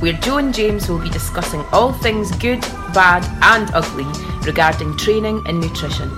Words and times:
where 0.00 0.12
Joe 0.14 0.38
and 0.38 0.54
James 0.54 0.88
will 0.88 0.98
be 0.98 1.10
discussing 1.10 1.60
all 1.72 1.92
things 1.92 2.30
good, 2.38 2.60
bad, 2.92 3.24
and 3.42 3.70
ugly 3.74 4.06
regarding 4.46 4.96
training 4.96 5.42
and 5.46 5.60
nutrition. 5.60 6.10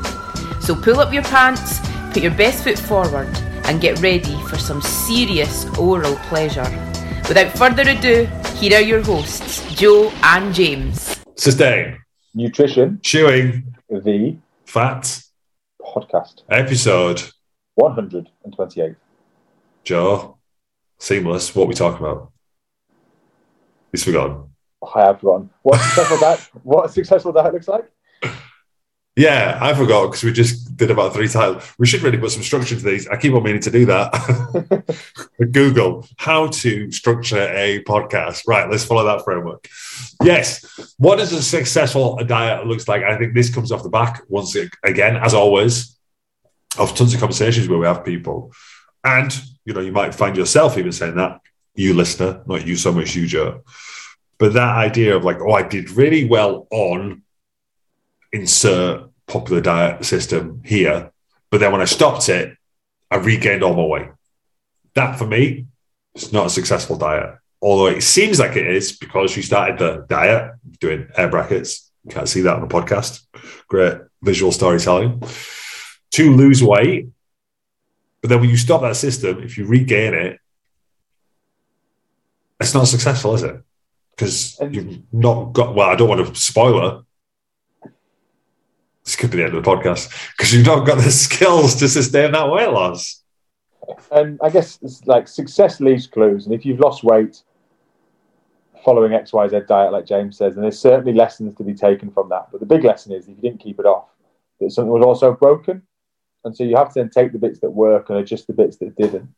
So 0.61 0.75
pull 0.75 1.01
up 1.01 1.13
your 1.13 1.23
pants, 1.25 1.79
put 2.13 2.23
your 2.23 2.35
best 2.35 2.65
foot 2.65 2.79
forward, 2.79 3.29
and 3.65 3.81
get 3.81 4.01
ready 4.01 4.37
for 4.45 4.57
some 4.59 4.81
serious 4.83 5.65
oral 5.79 6.17
pleasure. 6.29 6.69
Without 7.29 7.57
further 7.59 7.83
ado, 7.83 8.27
here 8.57 8.79
are 8.79 8.83
your 8.83 9.03
hosts, 9.03 9.63
Joe 9.75 10.11
and 10.23 10.55
James. 10.55 11.17
Sustain. 11.37 11.99
Nutrition, 12.35 13.01
Chewing. 13.03 13.75
the 13.89 14.37
Fat. 14.65 15.23
podcast, 15.81 16.43
Episode. 16.51 17.23
128. 17.77 18.95
Joe. 19.85 20.37
Seamless. 20.99 21.55
What 21.55 21.69
we 21.69 21.75
talking 21.75 22.05
about? 22.05 22.33
He's 23.93 24.05
forgotten. 24.05 24.51
I 24.95 25.07
have 25.07 25.21
forgotten. 25.21 25.51
What 25.63 25.81
successful 25.81 26.19
diet, 26.19 26.41
what 26.63 26.87
a 26.87 26.89
successful 26.89 27.33
diet 27.33 27.53
looks 27.55 27.69
like? 27.69 27.91
Yeah, 29.17 29.59
I 29.63 29.73
forgot 29.73 30.09
because 30.09 30.25
we 30.25 30.33
just 30.33 30.77
did 30.77 30.91
about 30.91 31.15
three 31.15 31.27
titles. 31.27 31.73
We 31.79 31.87
should 31.87 32.03
really 32.03 32.19
put 32.19 32.33
some 32.33 32.43
structure 32.43 32.77
to 32.77 32.83
these. 32.83 33.09
I 33.09 33.17
keep 33.17 33.33
on 33.33 33.43
meaning 33.45 33.63
to 33.63 33.71
do 33.71 33.87
that. 33.87 35.25
Google 35.53 36.07
how 36.19 36.49
to 36.49 36.93
structure 36.93 37.49
a 37.55 37.83
podcast. 37.85 38.43
Right, 38.47 38.71
let's 38.71 38.85
follow 38.85 39.05
that 39.05 39.25
framework. 39.25 39.67
Yes, 40.23 40.95
what 40.99 41.17
does 41.17 41.33
a 41.33 41.43
successful 41.43 42.17
diet 42.27 42.67
looks 42.67 42.89
like? 42.89 43.05
I 43.05 43.17
think 43.17 43.33
this 43.33 43.53
comes 43.53 43.73
off 43.73 43.83
the 43.83 43.89
back 43.89 44.23
once 44.29 44.55
it, 44.55 44.71
again, 44.85 45.17
as 45.17 45.33
always, 45.33 45.99
of 46.79 46.95
tons 46.95 47.15
of 47.15 47.21
conversations 47.21 47.71
where 47.71 47.79
we 47.79 47.87
have 47.87 48.05
people, 48.05 48.53
and 49.03 49.35
you 49.65 49.73
know, 49.73 49.81
you 49.81 49.93
might 49.93 50.15
find 50.15 50.37
yourself 50.37 50.77
even 50.77 50.93
saying 50.93 51.17
that 51.17 51.41
you 51.77 51.95
listener, 51.95 52.43
not 52.47 52.67
you 52.67 52.77
so 52.77 52.93
much, 52.93 53.15
you 53.15 53.27
Joe. 53.27 53.63
But 54.39 54.55
that 54.55 54.77
idea 54.77 55.17
of 55.17 55.25
like, 55.25 55.41
oh, 55.41 55.53
I 55.53 55.63
did 55.63 55.91
really 55.91 56.25
well 56.25 56.67
on 56.71 57.23
insert 58.33 59.11
popular 59.27 59.61
diet 59.61 60.05
system 60.05 60.63
here. 60.65 61.11
But 61.51 61.61
then 61.61 61.73
when 61.73 61.81
I 61.81 61.87
stopped 61.87 62.29
it, 62.29 62.57
I 63.11 63.17
regained 63.17 63.63
all 63.63 63.75
my 63.75 63.85
weight. 63.85 64.09
That 64.95 65.19
for 65.19 65.27
me 65.27 65.67
is 66.15 66.33
not 66.33 66.47
a 66.47 66.51
successful 66.51 66.97
diet. 66.97 67.37
Although 67.63 67.87
it 67.87 68.03
seems 68.03 68.39
like 68.39 68.57
it 68.57 68.67
is 68.67 68.97
because 68.97 69.37
you 69.37 69.43
started 69.43 69.79
the 69.79 70.07
diet 70.09 70.53
doing 70.81 71.09
air 71.17 71.29
brackets. 71.29 71.91
You 72.05 72.11
can't 72.13 72.29
see 72.29 72.43
that 72.43 72.57
on 72.57 72.61
the 72.61 72.67
podcast. 72.67 73.27
Great 73.69 73.99
visual 74.23 74.53
storytelling. 74.53 75.23
To 76.13 76.35
lose 76.35 76.63
weight. 76.63 77.09
But 78.21 78.31
then 78.31 78.41
when 78.41 78.51
you 78.51 78.57
stop 78.57 78.83
that 78.83 78.97
system, 78.97 79.43
if 79.43 79.59
you 79.59 79.67
regain 79.67 80.15
it, 80.15 80.41
it's 82.61 82.75
not 82.75 82.89
successful, 82.89 83.35
is 83.35 83.43
it? 83.43 83.63
Because 84.11 84.59
you've 84.71 85.03
not 85.13 85.53
got, 85.53 85.75
well, 85.75 85.91
I 85.91 85.95
don't 85.95 86.09
want 86.09 86.27
to 86.27 86.35
spoiler. 86.35 87.03
This 89.05 89.15
could 89.15 89.31
be 89.31 89.37
the 89.39 89.45
end 89.45 89.55
of 89.55 89.63
the 89.63 89.71
podcast 89.71 90.11
because 90.37 90.53
you've 90.53 90.67
not 90.67 90.87
got 90.87 90.97
the 90.97 91.11
skills 91.11 91.77
to 91.77 91.89
sustain 91.89 92.33
that 92.33 92.51
weight 92.51 92.71
loss. 92.71 93.23
And 94.11 94.39
I 94.43 94.51
guess 94.51 94.79
it's 94.83 95.07
like 95.07 95.29
success 95.29 95.81
leaves 95.81 96.07
clues. 96.07 96.47
And 96.47 96.55
if 96.55 96.65
you've 96.65 96.81
lost 96.81 97.05
weight 97.05 97.43
following 98.85 99.13
XYZ 99.13 99.67
diet, 99.67 99.93
like 99.93 100.07
James 100.07 100.37
says, 100.37 100.55
and 100.55 100.65
there's 100.65 100.79
certainly 100.79 101.13
lessons 101.13 101.57
to 101.57 101.63
be 101.63 101.75
taken 101.75 102.11
from 102.11 102.29
that. 102.31 102.49
But 102.51 102.61
the 102.61 102.67
big 102.67 102.85
lesson 102.85 103.13
is 103.13 103.29
if 103.29 103.37
you 103.37 103.43
didn't 103.43 103.61
keep 103.61 103.79
it 103.79 103.87
off, 103.87 104.09
that 104.61 104.71
something 104.71 104.91
was 104.91 105.05
also 105.05 105.35
broken. 105.35 105.83
And 106.45 106.57
so 106.57 106.65
you 106.65 106.77
have 106.77 106.93
to 106.95 107.01
then 107.01 107.11
take 107.11 107.33
the 107.33 107.39
bits 107.39 107.61
that 107.61 107.71
work 107.71 108.09
and 108.09 108.19
adjust 108.19 108.47
the 108.47 108.53
bits 108.53 108.77
that 108.79 108.97
didn't. 108.97 109.29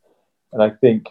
And 0.53 0.63
I 0.63 0.69
think 0.69 1.07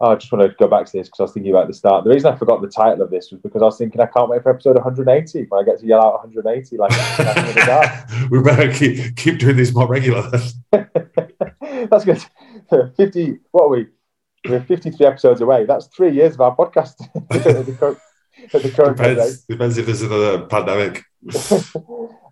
oh, 0.00 0.12
I 0.12 0.14
just 0.16 0.30
want 0.32 0.48
to 0.48 0.54
go 0.56 0.68
back 0.68 0.86
to 0.86 0.92
this 0.92 1.08
because 1.08 1.20
I 1.20 1.22
was 1.24 1.32
thinking 1.32 1.52
about 1.52 1.68
the 1.68 1.74
start. 1.74 2.04
The 2.04 2.10
reason 2.10 2.32
I 2.32 2.36
forgot 2.36 2.60
the 2.60 2.68
title 2.68 3.02
of 3.02 3.10
this 3.10 3.30
was 3.30 3.40
because 3.40 3.62
I 3.62 3.66
was 3.66 3.78
thinking 3.78 4.00
I 4.00 4.06
can't 4.06 4.28
wait 4.28 4.42
for 4.42 4.50
episode 4.50 4.76
180 4.76 5.46
when 5.48 5.62
I 5.62 5.64
get 5.64 5.80
to 5.80 5.86
yell 5.86 6.04
out 6.04 6.24
180 6.24 6.76
like 6.76 6.90
that's 6.90 7.38
in 7.38 7.54
the 7.54 7.66
dark. 7.66 8.30
we 8.30 8.42
better 8.42 8.72
keep, 8.72 9.16
keep 9.16 9.38
doing 9.38 9.56
these 9.56 9.74
more 9.74 9.86
regular. 9.86 10.30
That's 11.90 12.04
good. 12.04 12.24
50, 12.96 13.38
what 13.50 13.64
are 13.64 13.68
we? 13.68 13.86
We're 14.48 14.62
53 14.62 15.06
episodes 15.06 15.40
away. 15.40 15.66
That's 15.66 15.86
three 15.88 16.12
years 16.12 16.34
of 16.34 16.40
our 16.40 16.56
podcast 16.56 16.94
at 17.14 17.28
the 17.66 17.76
current, 17.78 17.98
at 18.54 18.62
the 18.62 18.70
current 18.70 18.96
depends, 18.96 19.44
depends 19.44 19.78
if 19.78 19.86
there's 19.86 20.02
another 20.02 20.46
pandemic. 20.46 21.04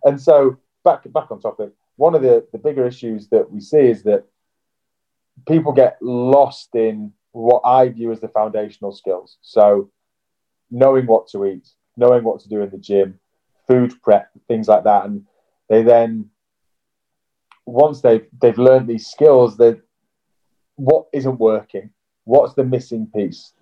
and 0.04 0.20
so 0.20 0.58
back 0.84 1.10
back 1.12 1.30
on 1.30 1.40
topic, 1.40 1.70
one 1.96 2.14
of 2.14 2.22
the, 2.22 2.46
the 2.52 2.58
bigger 2.58 2.86
issues 2.86 3.28
that 3.28 3.50
we 3.50 3.60
see 3.60 3.78
is 3.78 4.02
that 4.04 4.24
people 5.46 5.72
get 5.72 5.98
lost 6.00 6.74
in 6.74 7.12
what 7.34 7.62
I 7.64 7.88
view 7.88 8.12
as 8.12 8.20
the 8.20 8.28
foundational 8.28 8.92
skills. 8.92 9.38
So 9.42 9.90
knowing 10.70 11.06
what 11.06 11.26
to 11.28 11.44
eat, 11.44 11.68
knowing 11.96 12.22
what 12.22 12.40
to 12.40 12.48
do 12.48 12.62
in 12.62 12.70
the 12.70 12.78
gym, 12.78 13.18
food 13.66 14.00
prep, 14.02 14.30
things 14.46 14.68
like 14.68 14.84
that. 14.84 15.04
And 15.04 15.26
they 15.68 15.82
then 15.82 16.30
once 17.66 18.02
they've 18.02 18.26
they've 18.40 18.58
learned 18.58 18.88
these 18.88 19.08
skills, 19.08 19.56
that 19.56 19.80
what 20.76 21.06
isn't 21.12 21.40
working, 21.40 21.90
what's 22.24 22.54
the 22.54 22.64
missing 22.64 23.08
piece? 23.12 23.52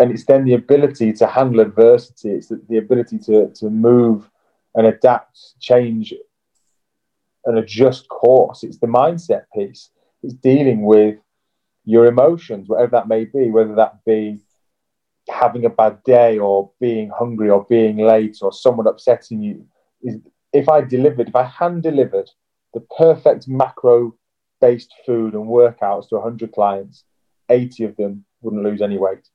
And 0.00 0.10
it's 0.10 0.24
then 0.24 0.44
the 0.44 0.54
ability 0.54 1.12
to 1.14 1.26
handle 1.28 1.60
adversity, 1.60 2.30
it's 2.30 2.48
the, 2.48 2.60
the 2.68 2.78
ability 2.78 3.18
to 3.20 3.50
to 3.54 3.70
move 3.70 4.28
and 4.74 4.86
adapt, 4.86 5.38
change, 5.60 6.12
and 7.44 7.56
adjust 7.56 8.08
course. 8.08 8.64
It's 8.64 8.78
the 8.78 8.88
mindset 8.88 9.44
piece. 9.54 9.90
It's 10.24 10.34
dealing 10.34 10.82
with 10.82 11.18
your 11.84 12.06
emotions, 12.06 12.68
whatever 12.68 12.92
that 12.92 13.08
may 13.08 13.24
be, 13.24 13.50
whether 13.50 13.74
that 13.74 14.04
be 14.04 14.40
having 15.28 15.64
a 15.64 15.70
bad 15.70 16.02
day 16.04 16.38
or 16.38 16.70
being 16.80 17.10
hungry 17.10 17.50
or 17.50 17.64
being 17.68 17.98
late 17.98 18.38
or 18.42 18.52
someone 18.52 18.86
upsetting 18.86 19.42
you. 19.42 19.66
Is 20.02 20.18
if 20.52 20.68
I 20.68 20.80
delivered, 20.80 21.28
if 21.28 21.36
I 21.36 21.44
hand 21.44 21.82
delivered 21.82 22.30
the 22.74 22.80
perfect 22.98 23.48
macro 23.48 24.14
based 24.60 24.92
food 25.06 25.34
and 25.34 25.44
workouts 25.44 26.08
to 26.08 26.16
100 26.16 26.52
clients, 26.52 27.04
80 27.48 27.84
of 27.84 27.96
them 27.96 28.24
wouldn't 28.42 28.62
lose 28.62 28.82
any 28.82 28.98
weight. 28.98 29.28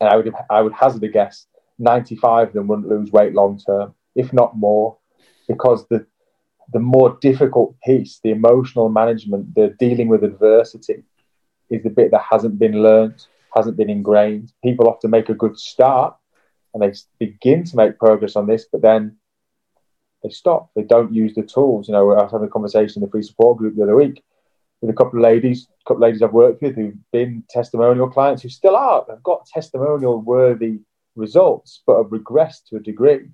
And 0.00 0.08
I 0.08 0.16
would, 0.16 0.32
I 0.50 0.60
would 0.60 0.74
hazard 0.74 1.02
a 1.04 1.08
guess 1.08 1.46
95 1.78 2.48
of 2.48 2.54
them 2.54 2.68
wouldn't 2.68 2.88
lose 2.88 3.10
weight 3.12 3.34
long 3.34 3.58
term, 3.58 3.94
if 4.14 4.32
not 4.32 4.56
more, 4.56 4.96
because 5.48 5.86
the, 5.88 6.06
the 6.72 6.78
more 6.78 7.18
difficult 7.20 7.76
piece, 7.84 8.20
the 8.22 8.30
emotional 8.30 8.88
management, 8.88 9.54
the 9.54 9.74
dealing 9.78 10.08
with 10.08 10.24
adversity, 10.24 11.02
is 11.70 11.82
the 11.82 11.90
bit 11.90 12.10
that 12.10 12.22
hasn't 12.30 12.58
been 12.58 12.82
learnt, 12.82 13.28
hasn't 13.54 13.76
been 13.76 13.90
ingrained. 13.90 14.52
People 14.62 14.88
often 14.88 15.10
make 15.10 15.28
a 15.28 15.34
good 15.34 15.58
start 15.58 16.16
and 16.74 16.82
they 16.82 16.92
begin 17.18 17.64
to 17.64 17.76
make 17.76 17.98
progress 17.98 18.36
on 18.36 18.46
this, 18.46 18.66
but 18.70 18.82
then 18.82 19.16
they 20.22 20.30
stop. 20.30 20.70
They 20.74 20.82
don't 20.82 21.14
use 21.14 21.34
the 21.34 21.42
tools. 21.42 21.88
You 21.88 21.92
know, 21.92 22.10
I 22.12 22.22
was 22.22 22.32
having 22.32 22.48
a 22.48 22.50
conversation 22.50 23.02
in 23.02 23.06
the 23.06 23.10
free 23.10 23.22
support 23.22 23.58
group 23.58 23.76
the 23.76 23.82
other 23.82 23.96
week 23.96 24.22
with 24.80 24.90
a 24.90 24.96
couple 24.96 25.18
of 25.18 25.22
ladies, 25.22 25.66
a 25.68 25.84
couple 25.88 26.02
of 26.02 26.08
ladies 26.08 26.22
I've 26.22 26.32
worked 26.32 26.62
with 26.62 26.74
who've 26.74 26.94
been 27.12 27.44
testimonial 27.48 28.10
clients 28.10 28.42
who 28.42 28.48
still 28.48 28.76
are. 28.76 29.04
They've 29.08 29.22
got 29.22 29.46
testimonial 29.46 30.20
worthy 30.20 30.80
results, 31.14 31.82
but 31.86 31.96
have 31.96 32.10
regressed 32.10 32.66
to 32.68 32.76
a 32.76 32.80
degree. 32.80 33.26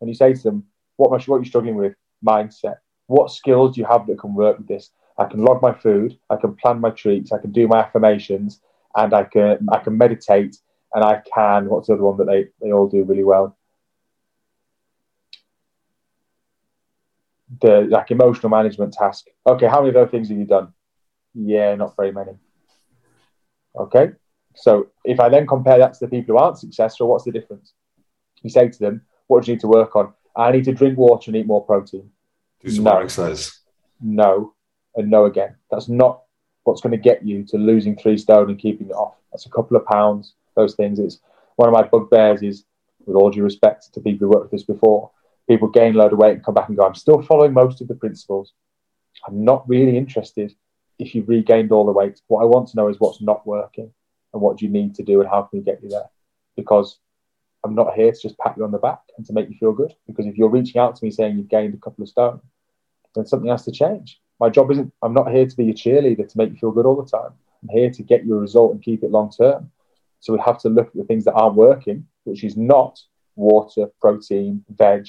And 0.00 0.08
you 0.08 0.14
say 0.14 0.32
to 0.32 0.42
them, 0.42 0.64
what, 0.96 1.10
what 1.10 1.36
are 1.36 1.38
you 1.38 1.44
struggling 1.44 1.76
with? 1.76 1.94
Mindset. 2.26 2.76
What 3.06 3.30
skills 3.30 3.74
do 3.74 3.80
you 3.80 3.86
have 3.86 4.06
that 4.06 4.18
can 4.18 4.34
work 4.34 4.58
with 4.58 4.68
this? 4.68 4.90
I 5.18 5.24
can 5.24 5.44
log 5.44 5.62
my 5.62 5.72
food, 5.72 6.18
I 6.28 6.36
can 6.36 6.54
plan 6.56 6.80
my 6.80 6.90
treats, 6.90 7.32
I 7.32 7.38
can 7.38 7.52
do 7.52 7.66
my 7.66 7.80
affirmations, 7.80 8.60
and 8.94 9.14
I 9.14 9.24
can 9.24 9.66
I 9.72 9.78
can 9.78 9.96
meditate, 9.96 10.56
and 10.94 11.04
I 11.04 11.22
can 11.34 11.68
what's 11.68 11.88
the 11.88 11.94
other 11.94 12.02
one 12.02 12.16
that 12.18 12.26
they, 12.26 12.46
they 12.60 12.72
all 12.72 12.88
do 12.88 13.04
really 13.04 13.24
well? 13.24 13.56
The 17.60 17.86
like 17.88 18.10
emotional 18.10 18.50
management 18.50 18.92
task. 18.92 19.26
Okay, 19.46 19.66
how 19.66 19.78
many 19.80 19.88
of 19.90 19.94
those 19.94 20.10
things 20.10 20.28
have 20.28 20.38
you 20.38 20.44
done? 20.44 20.72
Yeah, 21.34 21.74
not 21.76 21.96
very 21.96 22.12
many. 22.12 22.32
Okay. 23.78 24.12
So 24.54 24.88
if 25.04 25.20
I 25.20 25.28
then 25.28 25.46
compare 25.46 25.78
that 25.78 25.94
to 25.94 26.00
the 26.06 26.08
people 26.08 26.34
who 26.34 26.42
aren't 26.42 26.58
successful, 26.58 27.08
what's 27.08 27.24
the 27.24 27.32
difference? 27.32 27.74
You 28.42 28.50
say 28.50 28.68
to 28.68 28.78
them, 28.78 29.02
what 29.26 29.44
do 29.44 29.50
you 29.50 29.54
need 29.56 29.60
to 29.60 29.68
work 29.68 29.94
on? 29.96 30.12
I 30.34 30.50
need 30.50 30.64
to 30.64 30.72
drink 30.72 30.98
water 30.98 31.30
and 31.30 31.36
eat 31.36 31.46
more 31.46 31.64
protein. 31.64 32.10
Do 32.60 32.70
some 32.70 32.84
No. 32.84 32.92
more 32.92 33.02
exercise. 33.02 33.60
no 34.00 34.55
and 34.96 35.10
no 35.10 35.26
again. 35.26 35.54
That's 35.70 35.88
not 35.88 36.22
what's 36.64 36.80
going 36.80 36.92
to 36.92 36.96
get 36.96 37.24
you 37.24 37.44
to 37.44 37.58
losing 37.58 37.96
three 37.96 38.18
stone 38.18 38.50
and 38.50 38.58
keeping 38.58 38.88
it 38.88 38.94
off. 38.94 39.14
That's 39.30 39.46
a 39.46 39.50
couple 39.50 39.76
of 39.76 39.86
pounds. 39.86 40.34
Those 40.56 40.74
things. 40.74 40.98
It's 40.98 41.20
one 41.56 41.68
of 41.68 41.74
my 41.74 41.82
bugbears 41.82 42.42
is, 42.42 42.64
with 43.04 43.16
all 43.16 43.30
due 43.30 43.42
respect 43.42 43.92
to 43.92 44.00
people 44.00 44.26
who 44.26 44.32
worked 44.32 44.50
with 44.50 44.60
us 44.60 44.66
before, 44.66 45.10
people 45.48 45.68
gain 45.68 45.94
a 45.94 45.98
load 45.98 46.12
of 46.12 46.18
weight 46.18 46.34
and 46.34 46.44
come 46.44 46.54
back 46.54 46.68
and 46.68 46.76
go, 46.76 46.84
I'm 46.84 46.94
still 46.94 47.22
following 47.22 47.52
most 47.52 47.80
of 47.80 47.88
the 47.88 47.94
principles. 47.94 48.52
I'm 49.26 49.44
not 49.44 49.68
really 49.68 49.96
interested 49.96 50.54
if 50.98 51.14
you've 51.14 51.28
regained 51.28 51.72
all 51.72 51.86
the 51.86 51.92
weight. 51.92 52.20
What 52.26 52.42
I 52.42 52.46
want 52.46 52.68
to 52.68 52.76
know 52.76 52.88
is 52.88 52.98
what's 52.98 53.20
not 53.20 53.46
working 53.46 53.92
and 54.32 54.42
what 54.42 54.58
do 54.58 54.66
you 54.66 54.72
need 54.72 54.94
to 54.96 55.02
do 55.02 55.20
and 55.20 55.28
how 55.28 55.42
can 55.42 55.58
we 55.58 55.64
get 55.64 55.82
you 55.82 55.88
there? 55.88 56.08
Because 56.56 56.98
I'm 57.64 57.74
not 57.74 57.94
here 57.94 58.12
to 58.12 58.20
just 58.20 58.38
pat 58.38 58.56
you 58.56 58.64
on 58.64 58.72
the 58.72 58.78
back 58.78 59.00
and 59.16 59.26
to 59.26 59.32
make 59.32 59.48
you 59.48 59.56
feel 59.58 59.72
good. 59.72 59.94
Because 60.06 60.26
if 60.26 60.36
you're 60.36 60.48
reaching 60.48 60.80
out 60.80 60.96
to 60.96 61.04
me 61.04 61.10
saying 61.10 61.36
you've 61.36 61.48
gained 61.48 61.74
a 61.74 61.78
couple 61.78 62.02
of 62.02 62.08
stone, 62.08 62.40
then 63.14 63.26
something 63.26 63.50
has 63.50 63.64
to 63.64 63.72
change. 63.72 64.20
My 64.38 64.50
job 64.50 64.70
isn't, 64.70 64.92
I'm 65.02 65.14
not 65.14 65.32
here 65.32 65.46
to 65.46 65.56
be 65.56 65.70
a 65.70 65.74
cheerleader 65.74 66.28
to 66.28 66.38
make 66.38 66.50
you 66.50 66.56
feel 66.56 66.72
good 66.72 66.86
all 66.86 67.00
the 67.02 67.08
time. 67.08 67.32
I'm 67.62 67.68
here 67.70 67.90
to 67.90 68.02
get 68.02 68.24
you 68.24 68.34
a 68.34 68.40
result 68.40 68.72
and 68.72 68.82
keep 68.82 69.02
it 69.02 69.10
long 69.10 69.30
term. 69.30 69.70
So 70.20 70.32
we 70.32 70.40
have 70.44 70.58
to 70.60 70.68
look 70.68 70.88
at 70.88 70.94
the 70.94 71.04
things 71.04 71.24
that 71.24 71.34
aren't 71.34 71.56
working, 71.56 72.06
which 72.24 72.44
is 72.44 72.56
not 72.56 72.98
water, 73.34 73.88
protein, 74.00 74.64
veg, 74.68 75.06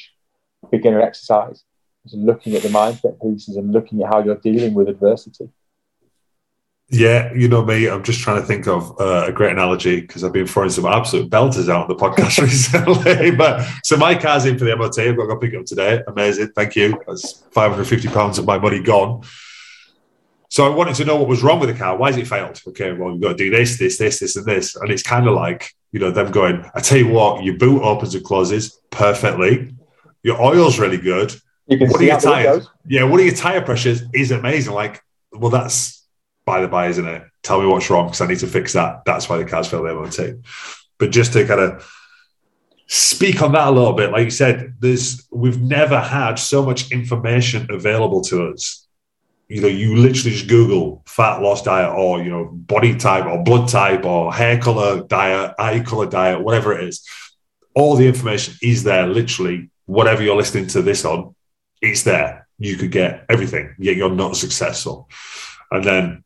beginner 0.72 1.02
exercise. 1.02 1.64
It's 2.06 2.14
looking 2.14 2.56
at 2.56 2.62
the 2.62 2.70
mindset 2.70 3.22
pieces 3.22 3.58
and 3.58 3.72
looking 3.72 4.02
at 4.02 4.14
how 4.14 4.24
you're 4.24 4.36
dealing 4.36 4.74
with 4.74 4.88
adversity. 4.88 5.50
Yeah, 6.90 7.34
you 7.34 7.50
know 7.50 7.66
me. 7.66 7.90
I'm 7.90 8.04
just 8.04 8.22
trying 8.22 8.40
to 8.40 8.48
think 8.48 8.66
of 8.66 9.00
uh, 9.00 9.26
a 9.28 9.32
great 9.32 9.52
analogy 9.52 10.00
because 10.00 10.24
I've 10.24 10.32
been 10.32 10.48
throwing 10.48 10.70
some 10.70 10.86
absolute 10.86 11.30
belters 11.30 11.68
out 11.68 11.82
on 11.82 11.88
the 11.90 11.96
podcast 11.96 12.42
recently. 12.42 13.32
but 13.32 13.68
so 13.84 13.98
my 13.98 14.16
car's 14.16 14.46
in 14.46 14.58
for 14.58 14.64
the 14.64 14.76
MOT. 14.76 14.98
I've 14.98 15.18
got 15.18 15.24
to 15.24 15.28
go 15.28 15.38
pick 15.38 15.54
it 15.54 15.58
up 15.58 15.66
today. 15.66 16.02
Amazing, 16.08 16.54
thank 16.56 16.78
you. 16.78 16.98
That's 17.06 17.44
550 17.52 18.08
pounds 18.08 18.40
of 18.40 18.46
my 18.46 18.58
money 18.58 18.82
gone. 18.82 19.24
So 20.50 20.66
I 20.66 20.74
wanted 20.74 20.96
to 20.96 21.06
know 21.06 21.18
what 21.18 21.28
was 21.28 21.44
wrong 21.44 21.60
with 21.60 21.70
the 21.70 21.76
car. 21.76 21.98
Why 21.98 22.08
has 22.10 22.18
it 22.18 22.26
failed? 22.26 22.62
Okay, 22.68 22.94
well 22.94 23.12
you've 23.12 23.22
got 23.22 23.30
to 23.30 23.36
do 23.36 23.50
this, 23.50 23.78
this, 23.78 23.98
this, 23.98 24.20
this, 24.20 24.38
and 24.38 24.46
this, 24.46 24.78
and 24.78 24.90
it's 24.90 25.04
kind 25.04 25.28
of 25.28 25.34
like 25.34 25.74
you 25.92 26.00
know 26.00 26.12
them 26.12 26.32
going. 26.32 26.64
I 26.74 26.80
tell 26.80 26.98
you 26.98 27.10
what, 27.10 27.44
your 27.44 27.58
boot 27.58 27.82
opens 27.82 28.16
and 28.16 28.24
closes 28.24 28.80
perfectly. 28.92 29.76
Your 30.24 30.42
oil's 30.42 30.80
really 30.80 30.98
good. 30.98 31.36
You 31.68 31.78
can 31.78 31.90
what 31.90 32.00
are 32.00 32.06
your 32.06 32.20
tires? 32.20 32.70
Yeah, 32.86 33.04
what 33.04 33.20
are 33.20 33.24
your 33.24 33.36
tire 33.36 33.62
pressures? 33.62 34.04
Is 34.14 34.32
amazing. 34.32 34.74
Like, 34.74 35.04
well, 35.34 35.52
that's 35.52 35.97
by 36.48 36.62
the 36.62 36.68
by, 36.68 36.88
isn't 36.88 37.06
it? 37.06 37.24
Tell 37.44 37.62
me 37.62 37.68
what's 37.68 37.90
wrong 37.90 38.08
because 38.08 38.22
I 38.22 38.28
need 38.28 38.40
to 38.40 38.48
fix 38.48 38.74
that. 38.74 39.04
That's 39.06 39.28
why 39.30 39.38
the 39.38 39.46
car's 39.46 39.68
failed 39.68 39.86
the 39.86 39.94
MOT. 39.94 40.42
But 40.98 41.12
just 41.12 41.34
to 41.34 41.46
kind 41.46 41.60
of 41.60 41.94
speak 42.88 43.42
on 43.42 43.52
that 43.52 43.68
a 43.68 43.72
little 43.72 43.94
bit, 43.94 44.12
like 44.12 44.24
you 44.24 44.32
said, 44.32 44.76
there's 44.80 45.28
we've 45.30 45.62
never 45.62 46.00
had 46.00 46.36
so 46.36 46.66
much 46.66 46.92
information 46.92 47.68
available 47.70 48.22
to 48.22 48.48
us. 48.48 48.88
You 49.50 49.62
know, 49.62 49.68
you 49.68 49.98
literally 49.98 50.32
just 50.32 50.48
Google 50.48 51.04
fat 51.06 51.42
loss 51.42 51.62
diet 51.62 51.94
or 51.94 52.24
you 52.24 52.30
know 52.30 52.46
body 52.46 52.96
type 52.96 53.26
or 53.26 53.44
blood 53.44 53.68
type 53.68 54.06
or 54.06 54.34
hair 54.34 54.58
color 54.58 55.04
diet, 55.04 55.54
eye 55.60 55.82
color 55.82 56.08
diet, 56.08 56.42
whatever 56.42 56.78
it 56.78 56.88
is. 56.88 57.06
All 57.76 57.96
the 57.96 58.08
information 58.08 58.56
is 58.64 58.84
there. 58.84 59.06
Literally, 59.06 59.70
whatever 59.86 60.24
you're 60.24 60.38
listening 60.38 60.68
to 60.68 60.82
this 60.82 61.04
on, 61.04 61.36
it's 61.82 62.04
there. 62.04 62.48
You 62.58 62.78
could 62.78 62.92
get 62.92 63.26
everything, 63.30 63.76
yet 63.78 63.98
you're 63.98 64.10
not 64.10 64.38
successful. 64.38 65.10
And 65.70 65.84
then 65.84 66.24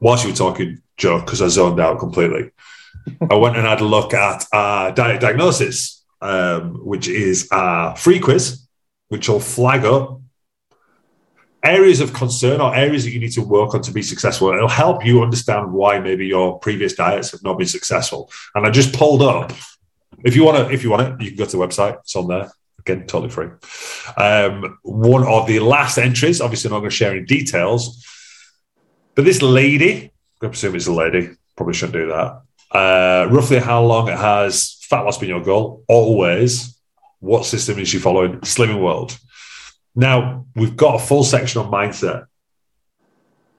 whilst 0.00 0.24
you 0.24 0.30
were 0.30 0.36
talking, 0.36 0.80
Joe, 0.96 1.20
because 1.20 1.42
I 1.42 1.48
zoned 1.48 1.80
out 1.80 1.98
completely, 1.98 2.50
I 3.30 3.34
went 3.34 3.56
and 3.56 3.66
had 3.66 3.80
a 3.80 3.84
look 3.84 4.14
at 4.14 4.44
uh, 4.52 4.90
diet 4.92 5.20
diagnosis, 5.20 6.04
um, 6.20 6.84
which 6.84 7.08
is 7.08 7.48
a 7.52 7.94
free 7.96 8.20
quiz, 8.20 8.66
which 9.08 9.28
will 9.28 9.40
flag 9.40 9.84
up 9.84 10.20
areas 11.64 12.00
of 12.00 12.12
concern 12.12 12.60
or 12.60 12.74
areas 12.76 13.04
that 13.04 13.10
you 13.10 13.18
need 13.18 13.32
to 13.32 13.40
work 13.40 13.74
on 13.74 13.82
to 13.82 13.90
be 13.90 14.02
successful. 14.02 14.52
It'll 14.52 14.68
help 14.68 15.04
you 15.04 15.22
understand 15.22 15.72
why 15.72 15.98
maybe 15.98 16.26
your 16.26 16.58
previous 16.58 16.92
diets 16.92 17.32
have 17.32 17.42
not 17.42 17.58
been 17.58 17.66
successful. 17.66 18.30
And 18.54 18.66
I 18.66 18.70
just 18.70 18.92
pulled 18.92 19.22
up. 19.22 19.52
If 20.24 20.36
you 20.36 20.44
want 20.44 20.58
to, 20.58 20.72
if 20.72 20.84
you 20.84 20.90
want 20.90 21.02
it, 21.02 21.24
you 21.24 21.30
can 21.30 21.38
go 21.38 21.44
to 21.46 21.56
the 21.56 21.66
website. 21.66 21.98
It's 22.00 22.14
on 22.14 22.28
there. 22.28 22.52
Again, 22.80 23.06
totally 23.06 23.30
free. 23.30 23.48
Um, 24.16 24.78
one 24.82 25.26
of 25.26 25.46
the 25.46 25.58
last 25.60 25.96
entries, 25.96 26.42
obviously, 26.42 26.68
I'm 26.68 26.72
not 26.72 26.80
going 26.80 26.90
to 26.90 26.96
share 26.96 27.12
any 27.12 27.24
details, 27.24 28.04
but 29.14 29.24
this 29.24 29.42
lady, 29.42 30.12
I 30.42 30.46
presume 30.48 30.74
it's 30.76 30.86
a 30.86 30.92
lady, 30.92 31.30
probably 31.56 31.74
shouldn't 31.74 31.94
do 31.94 32.08
that. 32.08 32.42
Uh, 32.70 33.28
roughly 33.30 33.58
how 33.58 33.82
long 33.84 34.08
has 34.08 34.78
fat 34.80 35.02
loss 35.02 35.18
been 35.18 35.28
your 35.28 35.42
goal? 35.42 35.84
Always. 35.88 36.78
What 37.20 37.46
system 37.46 37.78
is 37.78 37.88
she 37.88 37.98
following? 37.98 38.40
Slimming 38.40 38.82
World. 38.82 39.18
Now, 39.94 40.46
we've 40.56 40.76
got 40.76 40.96
a 40.96 40.98
full 40.98 41.22
section 41.22 41.62
on 41.62 41.70
mindset, 41.70 42.26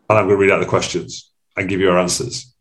and 0.10 0.20
I'm 0.20 0.26
going 0.28 0.38
to 0.38 0.38
read 0.38 0.52
out 0.52 0.60
the 0.60 0.66
questions 0.66 1.32
and 1.56 1.70
give 1.70 1.80
you 1.80 1.88
her 1.88 1.98
answers. 1.98 2.54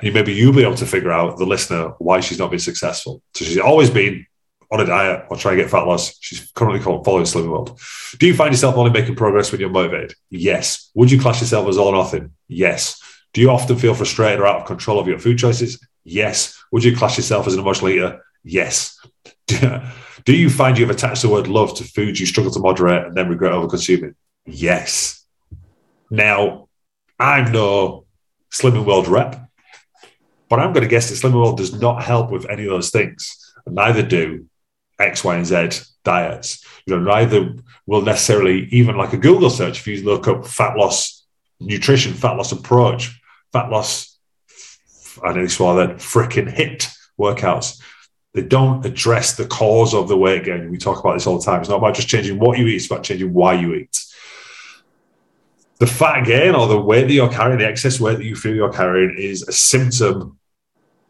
And 0.00 0.14
maybe 0.14 0.32
you'll 0.32 0.54
be 0.54 0.62
able 0.62 0.76
to 0.76 0.86
figure 0.86 1.12
out, 1.12 1.36
the 1.36 1.44
listener, 1.44 1.90
why 1.98 2.20
she's 2.20 2.38
not 2.38 2.50
been 2.50 2.58
successful. 2.58 3.22
So 3.34 3.44
she's 3.44 3.58
always 3.58 3.90
been 3.90 4.26
on 4.70 4.80
a 4.80 4.86
diet 4.86 5.26
or 5.28 5.36
trying 5.36 5.56
to 5.56 5.62
get 5.62 5.70
fat 5.70 5.86
loss. 5.86 6.16
She's 6.20 6.50
currently 6.52 6.80
called 6.80 7.04
following 7.04 7.24
Slimming 7.24 7.50
World. 7.50 7.80
Do 8.18 8.26
you 8.26 8.34
find 8.34 8.52
yourself 8.52 8.76
only 8.76 8.92
making 8.92 9.16
progress 9.16 9.50
when 9.50 9.60
you're 9.60 9.70
motivated? 9.70 10.14
Yes. 10.30 10.90
Would 10.94 11.10
you 11.10 11.20
class 11.20 11.40
yourself 11.40 11.68
as 11.68 11.76
all 11.76 11.88
or 11.88 11.96
nothing? 11.96 12.32
Yes. 12.46 13.00
Do 13.32 13.40
you 13.40 13.50
often 13.50 13.76
feel 13.76 13.94
frustrated 13.94 14.40
or 14.40 14.46
out 14.46 14.60
of 14.60 14.66
control 14.66 15.00
of 15.00 15.08
your 15.08 15.18
food 15.18 15.38
choices? 15.38 15.84
Yes. 16.04 16.62
Would 16.72 16.84
you 16.84 16.96
class 16.96 17.16
yourself 17.16 17.46
as 17.46 17.54
an 17.54 17.60
emotional 17.60 17.90
eater? 17.90 18.24
Yes. 18.44 18.98
Do 20.24 20.36
you 20.36 20.50
find 20.50 20.78
you 20.78 20.86
have 20.86 20.94
attached 20.94 21.22
the 21.22 21.28
word 21.28 21.48
love 21.48 21.76
to 21.76 21.84
foods 21.84 22.20
you 22.20 22.26
struggle 22.26 22.52
to 22.52 22.60
moderate 22.60 23.06
and 23.06 23.14
then 23.14 23.28
regret 23.28 23.52
over 23.52 23.68
consuming? 23.68 24.14
Yes. 24.46 25.24
Now, 26.10 26.68
I'm 27.18 27.52
no 27.52 28.04
Slimming 28.52 28.84
World 28.84 29.08
rep, 29.08 29.40
but 30.48 30.58
I'm 30.58 30.72
going 30.72 30.82
to 30.82 30.88
guess 30.88 31.08
that 31.08 31.16
Slimming 31.16 31.34
World 31.40 31.56
does 31.56 31.72
not 31.72 32.02
help 32.02 32.30
with 32.30 32.48
any 32.48 32.64
of 32.64 32.70
those 32.70 32.90
things. 32.90 33.54
And 33.66 33.74
neither 33.74 34.02
do 34.02 34.46
X, 35.00 35.24
Y, 35.24 35.36
and 35.36 35.46
Z 35.46 35.82
diets. 36.04 36.64
You 36.86 36.96
know, 36.96 37.02
neither 37.02 37.54
will 37.86 38.02
necessarily, 38.02 38.66
even 38.70 38.96
like 38.96 39.12
a 39.12 39.18
Google 39.18 39.50
search, 39.50 39.80
if 39.80 39.86
you 39.86 40.02
look 40.04 40.28
up 40.28 40.46
fat 40.46 40.76
loss 40.76 41.26
nutrition, 41.60 42.14
fat 42.14 42.36
loss 42.36 42.52
approach, 42.52 43.20
fat 43.52 43.70
loss, 43.70 44.18
I 45.22 45.28
know 45.28 45.34
nearly 45.34 45.48
swallow 45.48 45.86
that, 45.86 45.96
freaking 45.96 46.52
HIIT 46.54 46.88
workouts. 47.18 47.80
They 48.32 48.42
don't 48.42 48.84
address 48.86 49.36
the 49.36 49.46
cause 49.46 49.92
of 49.92 50.08
the 50.08 50.16
weight 50.16 50.44
gain. 50.44 50.70
We 50.70 50.78
talk 50.78 51.00
about 51.00 51.14
this 51.14 51.26
all 51.26 51.38
the 51.38 51.44
time. 51.44 51.60
It's 51.60 51.68
not 51.68 51.78
about 51.78 51.96
just 51.96 52.08
changing 52.08 52.38
what 52.38 52.58
you 52.58 52.66
eat, 52.66 52.76
it's 52.76 52.86
about 52.86 53.02
changing 53.02 53.32
why 53.32 53.54
you 53.54 53.74
eat. 53.74 54.04
The 55.78 55.86
fat 55.86 56.24
gain 56.24 56.54
or 56.54 56.68
the 56.68 56.80
weight 56.80 57.08
that 57.08 57.12
you're 57.12 57.32
carrying, 57.32 57.58
the 57.58 57.66
excess 57.66 57.98
weight 57.98 58.18
that 58.18 58.24
you 58.24 58.36
feel 58.36 58.54
you're 58.54 58.72
carrying, 58.72 59.16
is 59.18 59.42
a 59.42 59.52
symptom 59.52 60.38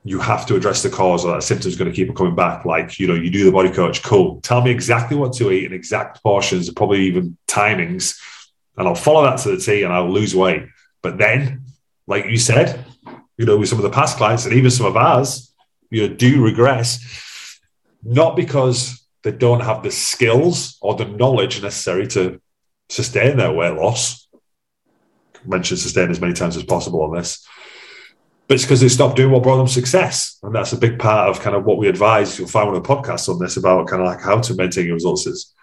you 0.05 0.19
have 0.19 0.47
to 0.47 0.57
address 0.57 0.83
the 0.83 0.89
cause 0.89 1.25
or 1.25 1.35
that 1.35 1.43
symptom 1.43 1.69
is 1.69 1.77
going 1.77 1.91
to 1.91 1.95
keep 1.95 2.15
coming 2.17 2.35
back. 2.35 2.65
Like, 2.65 2.99
you 2.99 3.07
know, 3.07 3.15
you 3.15 3.31
do 3.31 3.45
the 3.45 3.53
body 3.53 3.71
coach, 3.71 4.03
cool. 4.03 4.41
Tell 4.41 4.63
me 4.63 4.71
exactly 4.71 5.17
what 5.17 5.35
to 5.35 5.51
eat 5.51 5.67
in 5.67 5.73
exact 5.75 6.23
portions 6.23 6.69
and 6.69 6.77
probably 6.77 7.03
even 7.03 7.37
timings. 7.47 8.19
And 8.77 8.89
I'll 8.89 8.95
follow 8.95 9.25
that 9.25 9.41
to 9.41 9.51
the 9.51 9.63
T 9.63 9.83
and 9.83 9.93
I'll 9.93 10.11
lose 10.11 10.35
weight. 10.35 10.65
But 11.03 11.19
then, 11.19 11.65
like 12.07 12.27
you 12.27 12.39
said, 12.39 12.85
you 13.37 13.45
know, 13.45 13.59
with 13.59 13.69
some 13.69 13.79
of 13.79 13.83
the 13.83 13.91
past 13.91 14.17
clients 14.17 14.47
and 14.47 14.55
even 14.55 14.71
some 14.71 14.87
of 14.87 14.97
ours, 14.97 15.53
you 15.91 16.09
know, 16.09 16.15
do 16.15 16.43
regress, 16.43 17.59
not 18.03 18.37
because 18.37 19.05
they 19.23 19.33
don't 19.33 19.61
have 19.61 19.83
the 19.83 19.91
skills 19.91 20.79
or 20.81 20.95
the 20.95 21.05
knowledge 21.05 21.63
necessary 21.63 22.07
to 22.09 22.41
sustain 22.89 23.37
their 23.37 23.53
weight 23.53 23.75
loss. 23.75 24.29
Mention 25.45 25.77
sustain 25.77 26.11
as 26.11 26.21
many 26.21 26.33
times 26.33 26.57
as 26.57 26.63
possible 26.63 27.03
on 27.03 27.15
this 27.15 27.47
but 28.51 28.57
it's 28.57 28.65
because 28.65 28.81
they 28.81 28.89
stopped 28.89 29.15
doing 29.15 29.31
what 29.31 29.45
brought 29.45 29.59
them 29.59 29.69
success. 29.69 30.37
And 30.43 30.53
that's 30.53 30.73
a 30.73 30.77
big 30.77 30.99
part 30.99 31.29
of 31.29 31.39
kind 31.39 31.55
of 31.55 31.65
what 31.65 31.79
we 31.79 31.87
advise. 31.87 32.37
You'll 32.37 32.49
find 32.49 32.67
one 32.67 32.75
of 32.75 32.83
the 32.83 32.89
podcasts 32.89 33.29
on 33.29 33.39
this 33.39 33.57
about 33.57 33.87
kind 33.87 34.03
of 34.03 34.09
like 34.09 34.21
how 34.21 34.41
to 34.41 34.55
maintain 34.57 34.89
your 34.89 34.97
is. 34.97 35.55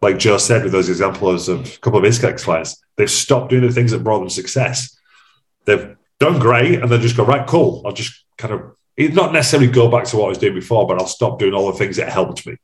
Like 0.00 0.18
Joe 0.18 0.38
said 0.38 0.62
with 0.62 0.72
those 0.72 0.88
examples 0.88 1.50
of 1.50 1.74
a 1.74 1.78
couple 1.80 1.98
of 1.98 2.04
his 2.06 2.18
clients, 2.18 2.82
they've 2.96 3.10
stopped 3.10 3.50
doing 3.50 3.66
the 3.66 3.70
things 3.70 3.90
that 3.90 4.02
brought 4.02 4.20
them 4.20 4.30
success. 4.30 4.98
They've 5.66 5.94
done 6.18 6.38
great 6.38 6.80
and 6.80 6.90
then 6.90 7.02
just 7.02 7.14
go, 7.14 7.26
right, 7.26 7.46
cool. 7.46 7.82
I'll 7.84 7.92
just 7.92 8.24
kind 8.38 8.54
of 8.54 8.74
not 8.96 9.34
necessarily 9.34 9.70
go 9.70 9.90
back 9.90 10.06
to 10.06 10.16
what 10.16 10.24
I 10.24 10.28
was 10.30 10.38
doing 10.38 10.54
before, 10.54 10.86
but 10.86 10.98
I'll 10.98 11.06
stop 11.06 11.38
doing 11.38 11.52
all 11.52 11.70
the 11.70 11.76
things 11.76 11.98
that 11.98 12.08
helped 12.08 12.46
me. 12.46 12.56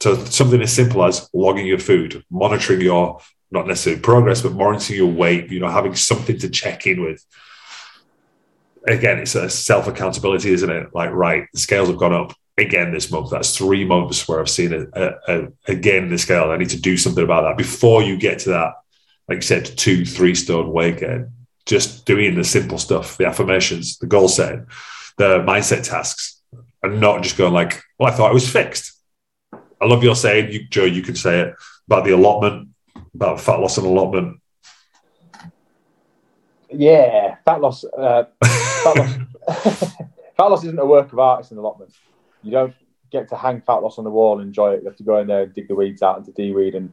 So 0.00 0.16
something 0.24 0.60
as 0.60 0.72
simple 0.72 1.04
as 1.04 1.30
logging 1.32 1.68
your 1.68 1.78
food, 1.78 2.24
monitoring 2.32 2.80
your 2.80 3.20
not 3.52 3.68
necessarily 3.68 4.02
progress, 4.02 4.42
but 4.42 4.54
monitoring 4.54 4.98
your 4.98 5.12
weight, 5.12 5.52
you 5.52 5.60
know, 5.60 5.68
having 5.68 5.94
something 5.94 6.36
to 6.40 6.50
check 6.50 6.88
in 6.88 7.00
with 7.00 7.24
again, 8.86 9.18
it's 9.18 9.34
a 9.34 9.48
self 9.48 9.86
accountability, 9.86 10.52
isn't 10.52 10.70
it? 10.70 10.94
Like, 10.94 11.10
right, 11.10 11.46
the 11.52 11.58
scales 11.58 11.88
have 11.88 11.98
gone 11.98 12.12
up 12.12 12.34
again 12.56 12.92
this 12.92 13.10
month. 13.10 13.30
That's 13.30 13.56
three 13.56 13.84
months 13.84 14.26
where 14.28 14.40
I've 14.40 14.50
seen 14.50 14.72
it 14.72 14.88
uh, 14.94 15.12
uh, 15.26 15.46
again 15.66 16.08
the 16.08 16.18
scale. 16.18 16.50
I 16.50 16.56
need 16.56 16.70
to 16.70 16.80
do 16.80 16.96
something 16.96 17.24
about 17.24 17.42
that 17.42 17.56
before 17.56 18.02
you 18.02 18.16
get 18.16 18.40
to 18.40 18.50
that, 18.50 18.74
like 19.28 19.36
you 19.36 19.42
said, 19.42 19.64
two, 19.64 20.04
three 20.04 20.34
stone 20.34 20.72
weight 20.72 21.00
gain. 21.00 21.30
Just 21.66 22.04
doing 22.04 22.34
the 22.34 22.44
simple 22.44 22.78
stuff, 22.78 23.16
the 23.16 23.26
affirmations, 23.26 23.98
the 23.98 24.06
goal 24.06 24.28
setting, 24.28 24.66
the 25.16 25.38
mindset 25.38 25.88
tasks, 25.88 26.42
and 26.82 27.00
not 27.00 27.22
just 27.22 27.38
going 27.38 27.54
like, 27.54 27.82
well, 27.98 28.12
I 28.12 28.14
thought 28.14 28.30
it 28.30 28.34
was 28.34 28.50
fixed. 28.50 28.92
I 29.80 29.86
love 29.86 30.04
your 30.04 30.14
saying, 30.14 30.52
you, 30.52 30.68
Joe, 30.68 30.84
you 30.84 31.02
can 31.02 31.16
say 31.16 31.40
it 31.40 31.54
about 31.86 32.04
the 32.04 32.12
allotment, 32.12 32.68
about 33.14 33.40
fat 33.40 33.60
loss 33.60 33.78
and 33.78 33.86
allotment. 33.86 34.40
Yeah, 36.76 37.36
fat 37.44 37.60
loss. 37.60 37.84
Uh, 37.84 38.24
fat 38.44 38.96
loss. 38.96 39.16
fat 40.36 40.44
loss 40.44 40.64
isn't 40.64 40.78
a 40.78 40.86
work 40.86 41.12
of 41.12 41.18
art; 41.18 41.40
it's 41.40 41.50
an 41.50 41.58
allotment. 41.58 41.92
You 42.42 42.50
don't 42.50 42.74
get 43.10 43.28
to 43.28 43.36
hang 43.36 43.60
fat 43.60 43.74
loss 43.74 43.98
on 43.98 44.04
the 44.04 44.10
wall 44.10 44.38
and 44.38 44.48
enjoy 44.48 44.72
it. 44.72 44.82
You 44.82 44.88
have 44.88 44.96
to 44.96 45.04
go 45.04 45.18
in 45.18 45.26
there 45.26 45.44
and 45.44 45.54
dig 45.54 45.68
the 45.68 45.74
weeds 45.74 46.02
out 46.02 46.16
and 46.16 46.26
to 46.26 46.32
de-weed 46.32 46.74
and 46.74 46.92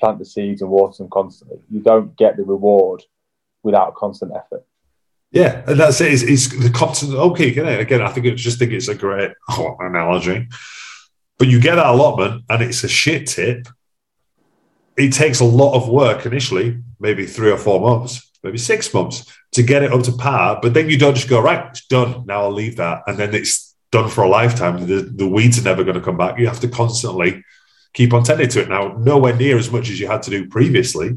plant 0.00 0.18
the 0.18 0.24
seeds 0.24 0.62
and 0.62 0.70
water 0.70 0.96
them 0.98 1.10
constantly. 1.10 1.58
You 1.70 1.80
don't 1.80 2.16
get 2.16 2.36
the 2.36 2.44
reward 2.44 3.02
without 3.62 3.94
constant 3.94 4.32
effort. 4.34 4.64
Yeah, 5.30 5.62
and 5.66 5.78
that's 5.78 6.00
it. 6.00 6.12
It's, 6.12 6.22
it's 6.22 6.48
the 6.48 6.70
constant 6.70 7.14
okay. 7.14 7.50
Again, 7.50 8.00
I 8.00 8.08
think 8.08 8.26
I 8.26 8.30
just 8.30 8.58
think 8.58 8.72
it's 8.72 8.88
a 8.88 8.94
great 8.94 9.32
oh, 9.50 9.76
analogy. 9.80 10.48
But 11.38 11.48
you 11.48 11.60
get 11.60 11.76
that 11.76 11.86
allotment, 11.86 12.44
and 12.48 12.62
it's 12.62 12.82
a 12.82 12.88
shit 12.88 13.26
tip. 13.28 13.68
It 14.96 15.12
takes 15.12 15.38
a 15.38 15.44
lot 15.44 15.74
of 15.74 15.88
work 15.88 16.26
initially, 16.26 16.82
maybe 16.98 17.26
three 17.26 17.52
or 17.52 17.58
four 17.58 17.80
months, 17.80 18.27
maybe 18.42 18.58
six 18.58 18.92
months 18.92 19.24
to 19.52 19.62
get 19.62 19.82
it 19.82 19.92
up 19.92 20.02
to 20.04 20.12
par. 20.12 20.58
But 20.62 20.74
then 20.74 20.88
you 20.88 20.98
don't 20.98 21.14
just 21.14 21.28
go 21.28 21.40
right. 21.40 21.66
It's 21.70 21.86
done. 21.86 22.24
Now 22.26 22.42
I'll 22.42 22.52
leave 22.52 22.76
that, 22.76 23.02
and 23.06 23.16
then 23.16 23.34
it's 23.34 23.74
done 23.90 24.08
for 24.08 24.24
a 24.24 24.28
lifetime. 24.28 24.86
The, 24.86 25.02
the 25.02 25.26
weeds 25.26 25.58
are 25.58 25.64
never 25.64 25.84
going 25.84 25.96
to 25.96 26.02
come 26.02 26.16
back. 26.16 26.38
You 26.38 26.46
have 26.46 26.60
to 26.60 26.68
constantly 26.68 27.44
keep 27.94 28.12
on 28.12 28.22
tending 28.22 28.48
to 28.48 28.62
it. 28.62 28.68
Now, 28.68 28.96
nowhere 28.98 29.34
near 29.34 29.56
as 29.56 29.70
much 29.70 29.90
as 29.90 29.98
you 29.98 30.06
had 30.06 30.22
to 30.24 30.30
do 30.30 30.48
previously, 30.48 31.16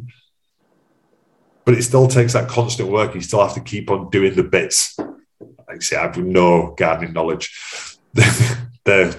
but 1.65 1.75
it 1.75 1.83
still 1.83 2.07
takes 2.07 2.33
that 2.33 2.49
constant 2.49 2.89
work. 2.89 3.13
You 3.13 3.21
still 3.21 3.45
have 3.45 3.53
to 3.55 3.61
keep 3.61 3.91
on 3.91 4.09
doing 4.09 4.35
the 4.35 4.43
bits. 4.43 4.97
Like 4.97 5.77
I 5.77 5.79
say, 5.79 5.97
I 5.97 6.03
have 6.03 6.17
no 6.17 6.73
gardening 6.77 7.13
knowledge. 7.13 7.57
the 8.13 9.17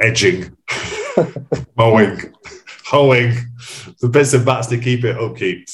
edging, 0.00 0.56
mowing, 1.76 2.32
hoeing, 2.86 3.34
the 4.00 4.08
bits 4.08 4.32
and 4.32 4.44
bats 4.44 4.68
to 4.68 4.78
keep 4.78 5.04
it 5.04 5.18
upkeep. 5.18 5.68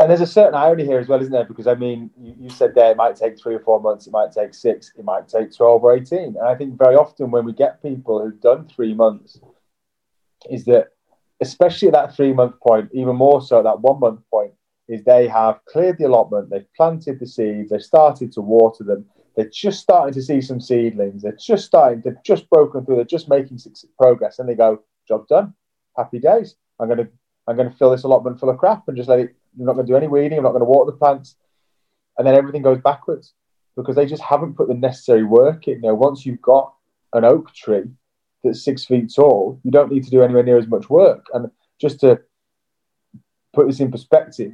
And 0.00 0.10
there's 0.10 0.20
a 0.20 0.26
certain 0.26 0.54
irony 0.54 0.84
here 0.84 0.98
as 0.98 1.06
well, 1.06 1.20
isn't 1.20 1.32
there? 1.32 1.44
Because 1.44 1.68
I 1.68 1.74
mean, 1.74 2.10
you, 2.20 2.34
you, 2.40 2.50
said 2.50 2.74
there 2.74 2.90
it 2.90 2.96
might 2.96 3.14
take 3.14 3.38
three 3.38 3.54
or 3.54 3.60
four 3.60 3.80
months, 3.80 4.06
it 4.06 4.12
might 4.12 4.32
take 4.32 4.52
six, 4.52 4.92
it 4.98 5.04
might 5.04 5.28
take 5.28 5.54
12 5.54 5.84
or 5.84 5.94
18. 5.94 6.18
And 6.18 6.38
I 6.38 6.56
think 6.56 6.76
very 6.76 6.96
often 6.96 7.30
when 7.30 7.44
we 7.44 7.52
get 7.52 7.82
people 7.82 8.20
who've 8.20 8.40
done 8.40 8.66
three 8.66 8.92
months, 8.92 9.38
is 10.50 10.64
that 10.64 10.88
especially 11.40 11.88
at 11.88 11.94
that 11.94 12.16
three 12.16 12.32
month 12.32 12.58
point, 12.60 12.90
even 12.92 13.16
more 13.16 13.40
so 13.40 13.58
at 13.58 13.64
that 13.64 13.80
one 13.80 14.00
month 14.00 14.20
point, 14.30 14.52
is 14.88 15.02
they 15.04 15.28
have 15.28 15.60
cleared 15.66 15.98
the 15.98 16.04
allotment, 16.04 16.50
they've 16.50 16.72
planted 16.76 17.18
the 17.20 17.26
seeds, 17.26 17.70
they've 17.70 17.82
started 17.82 18.32
to 18.32 18.40
water 18.40 18.84
them, 18.84 19.04
they're 19.36 19.48
just 19.48 19.80
starting 19.80 20.12
to 20.12 20.22
see 20.22 20.40
some 20.40 20.60
seedlings, 20.60 21.22
they're 21.22 21.38
just 21.40 21.64
starting, 21.64 22.02
they've 22.04 22.22
just 22.24 22.48
broken 22.50 22.84
through, 22.84 22.96
they're 22.96 23.04
just 23.04 23.28
making 23.28 23.58
progress, 23.98 24.38
and 24.38 24.48
they 24.48 24.54
go, 24.54 24.82
job 25.08 25.26
done, 25.28 25.54
happy 25.96 26.18
days. 26.18 26.56
I'm 26.78 26.88
gonna 26.88 27.08
I'm 27.46 27.56
gonna 27.56 27.74
fill 27.78 27.90
this 27.90 28.04
allotment 28.04 28.40
full 28.40 28.50
of 28.50 28.58
crap 28.58 28.88
and 28.88 28.96
just 28.96 29.08
let 29.08 29.20
it. 29.20 29.34
I'm 29.58 29.66
not 29.66 29.74
gonna 29.74 29.86
do 29.86 29.96
any 29.96 30.08
weeding. 30.08 30.38
I'm 30.38 30.44
not 30.44 30.52
gonna 30.52 30.64
water 30.64 30.90
the 30.90 30.96
plants, 30.96 31.36
and 32.18 32.26
then 32.26 32.34
everything 32.34 32.62
goes 32.62 32.78
backwards 32.78 33.34
because 33.76 33.96
they 33.96 34.06
just 34.06 34.22
haven't 34.22 34.56
put 34.56 34.68
the 34.68 34.74
necessary 34.74 35.24
work 35.24 35.68
in. 35.68 35.80
Know, 35.80 35.94
once 35.94 36.24
you've 36.24 36.42
got 36.42 36.74
an 37.12 37.24
oak 37.24 37.52
tree 37.54 37.84
that's 38.42 38.64
six 38.64 38.84
feet 38.84 39.12
tall, 39.14 39.60
you 39.64 39.70
don't 39.70 39.92
need 39.92 40.04
to 40.04 40.10
do 40.10 40.22
anywhere 40.22 40.42
near 40.42 40.58
as 40.58 40.66
much 40.66 40.88
work. 40.88 41.26
And 41.32 41.50
just 41.80 42.00
to 42.00 42.20
put 43.52 43.66
this 43.66 43.80
in 43.80 43.90
perspective, 43.90 44.52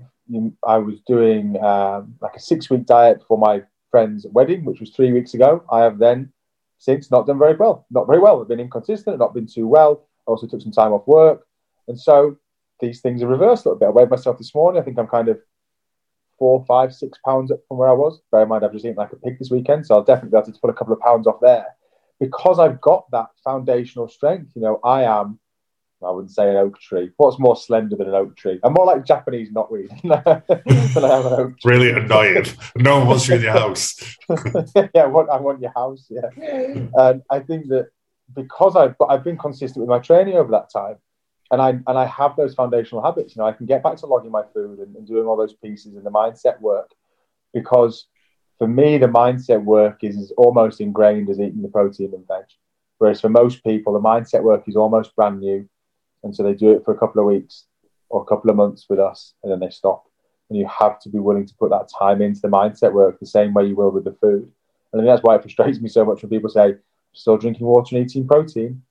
I 0.66 0.78
was 0.78 1.00
doing 1.06 1.62
um, 1.62 2.14
like 2.20 2.36
a 2.36 2.40
six 2.40 2.70
week 2.70 2.86
diet 2.86 3.22
for 3.26 3.38
my 3.38 3.62
friend's 3.90 4.26
wedding, 4.30 4.64
which 4.64 4.80
was 4.80 4.90
three 4.90 5.12
weeks 5.12 5.34
ago. 5.34 5.64
I 5.70 5.80
have 5.82 5.98
then 5.98 6.32
since 6.78 7.10
not 7.10 7.26
done 7.26 7.38
very 7.38 7.54
well, 7.54 7.86
not 7.90 8.06
very 8.06 8.18
well. 8.18 8.40
I've 8.40 8.48
been 8.48 8.58
inconsistent, 8.58 9.18
not 9.18 9.34
been 9.34 9.46
too 9.46 9.66
well. 9.66 10.06
I 10.26 10.30
also 10.30 10.46
took 10.46 10.62
some 10.62 10.72
time 10.72 10.92
off 10.92 11.06
work. 11.06 11.46
And 11.88 11.98
so 11.98 12.38
these 12.80 13.00
things 13.00 13.22
are 13.22 13.26
reversed 13.26 13.64
a 13.64 13.68
little 13.68 13.78
bit. 13.78 13.86
I 13.86 13.90
weighed 13.90 14.10
myself 14.10 14.38
this 14.38 14.54
morning. 14.54 14.80
I 14.80 14.84
think 14.84 14.98
I'm 14.98 15.06
kind 15.06 15.28
of 15.28 15.38
four, 16.38 16.64
five, 16.66 16.94
six 16.94 17.18
pounds 17.24 17.50
up 17.50 17.60
from 17.68 17.78
where 17.78 17.88
I 17.88 17.92
was. 17.92 18.20
Bear 18.32 18.42
in 18.42 18.48
mind, 18.48 18.64
I've 18.64 18.72
just 18.72 18.84
eaten 18.84 18.96
like 18.96 19.12
a 19.12 19.16
pig 19.16 19.38
this 19.38 19.50
weekend. 19.50 19.86
So 19.86 19.94
I'll 19.94 20.04
definitely 20.04 20.30
be 20.30 20.38
able 20.38 20.52
to 20.52 20.60
put 20.60 20.70
a 20.70 20.74
couple 20.74 20.94
of 20.94 21.00
pounds 21.00 21.26
off 21.26 21.40
there 21.40 21.66
because 22.18 22.58
I've 22.58 22.80
got 22.80 23.10
that 23.10 23.26
foundational 23.44 24.08
strength. 24.08 24.52
You 24.54 24.62
know, 24.62 24.80
I 24.84 25.04
am 25.04 25.38
I 26.02 26.10
wouldn't 26.10 26.32
say 26.32 26.48
an 26.48 26.56
oak 26.56 26.78
tree. 26.80 27.10
What's 27.18 27.38
more 27.38 27.56
slender 27.56 27.94
than 27.94 28.08
an 28.08 28.14
oak 28.14 28.36
tree? 28.36 28.58
I'm 28.62 28.72
more 28.72 28.86
like 28.86 29.04
Japanese 29.04 29.50
knotweed 29.52 29.90
than 30.94 31.04
I 31.04 31.18
am 31.18 31.26
an 31.26 31.32
oak 31.32 31.58
tree. 31.60 31.76
Really 31.76 31.90
annoying. 31.90 32.46
no 32.76 32.98
one 32.98 33.08
wants 33.08 33.28
you 33.28 33.34
in 33.34 33.42
your 33.42 33.52
house. 33.52 34.00
yeah, 34.94 35.02
I 35.02 35.06
want, 35.06 35.28
I 35.28 35.38
want 35.38 35.60
your 35.60 35.72
house. 35.74 36.06
Yeah, 36.08 36.30
and 36.94 37.22
I 37.30 37.40
think 37.40 37.68
that 37.68 37.90
because 38.34 38.76
I've 38.76 38.94
I've 39.08 39.24
been 39.24 39.36
consistent 39.36 39.80
with 39.80 39.90
my 39.90 39.98
training 39.98 40.36
over 40.36 40.50
that 40.52 40.70
time, 40.72 40.96
and 41.50 41.60
I 41.60 41.70
and 41.70 41.98
I 41.98 42.06
have 42.06 42.36
those 42.36 42.54
foundational 42.54 43.02
habits. 43.02 43.34
You 43.34 43.40
know, 43.40 43.48
I 43.48 43.52
can 43.52 43.66
get 43.66 43.82
back 43.82 43.96
to 43.98 44.06
logging 44.06 44.30
my 44.30 44.44
food 44.54 44.78
and, 44.78 44.94
and 44.96 45.06
doing 45.06 45.26
all 45.26 45.36
those 45.36 45.54
pieces 45.54 45.94
and 45.94 46.04
the 46.04 46.10
mindset 46.10 46.60
work 46.60 46.92
because 47.52 48.06
for 48.58 48.68
me 48.68 48.98
the 48.98 49.06
mindset 49.06 49.64
work 49.64 50.04
is, 50.04 50.16
is 50.16 50.32
almost 50.36 50.80
ingrained 50.80 51.30
as 51.30 51.40
eating 51.40 51.62
the 51.62 51.68
protein 51.68 52.12
and 52.14 52.26
veg. 52.26 52.44
Whereas 52.98 53.20
for 53.20 53.30
most 53.30 53.64
people, 53.64 53.94
the 53.94 54.00
mindset 54.00 54.42
work 54.42 54.64
is 54.68 54.76
almost 54.76 55.16
brand 55.16 55.40
new 55.40 55.68
and 56.22 56.34
so 56.34 56.42
they 56.42 56.54
do 56.54 56.72
it 56.72 56.84
for 56.84 56.92
a 56.92 56.98
couple 56.98 57.20
of 57.20 57.26
weeks 57.26 57.64
or 58.08 58.22
a 58.22 58.24
couple 58.24 58.50
of 58.50 58.56
months 58.56 58.86
with 58.88 58.98
us, 58.98 59.34
and 59.42 59.52
then 59.52 59.60
they 59.60 59.70
stop. 59.70 60.04
And 60.48 60.58
you 60.58 60.66
have 60.66 60.98
to 61.00 61.08
be 61.08 61.18
willing 61.18 61.46
to 61.46 61.54
put 61.54 61.70
that 61.70 61.88
time 61.96 62.20
into 62.20 62.40
the 62.40 62.48
mindset 62.48 62.92
work 62.92 63.20
the 63.20 63.26
same 63.26 63.54
way 63.54 63.66
you 63.66 63.76
will 63.76 63.90
with 63.90 64.04
the 64.04 64.16
food. 64.20 64.50
And 64.92 65.00
I 65.00 65.04
think 65.04 65.06
that's 65.06 65.22
why 65.22 65.36
it 65.36 65.42
frustrates 65.42 65.80
me 65.80 65.88
so 65.88 66.04
much 66.04 66.22
when 66.22 66.30
people 66.30 66.50
say, 66.50 66.74
still 67.12 67.38
drinking 67.38 67.66
water 67.66 67.96
and 67.96 68.04
eating 68.04 68.26
protein. 68.26 68.82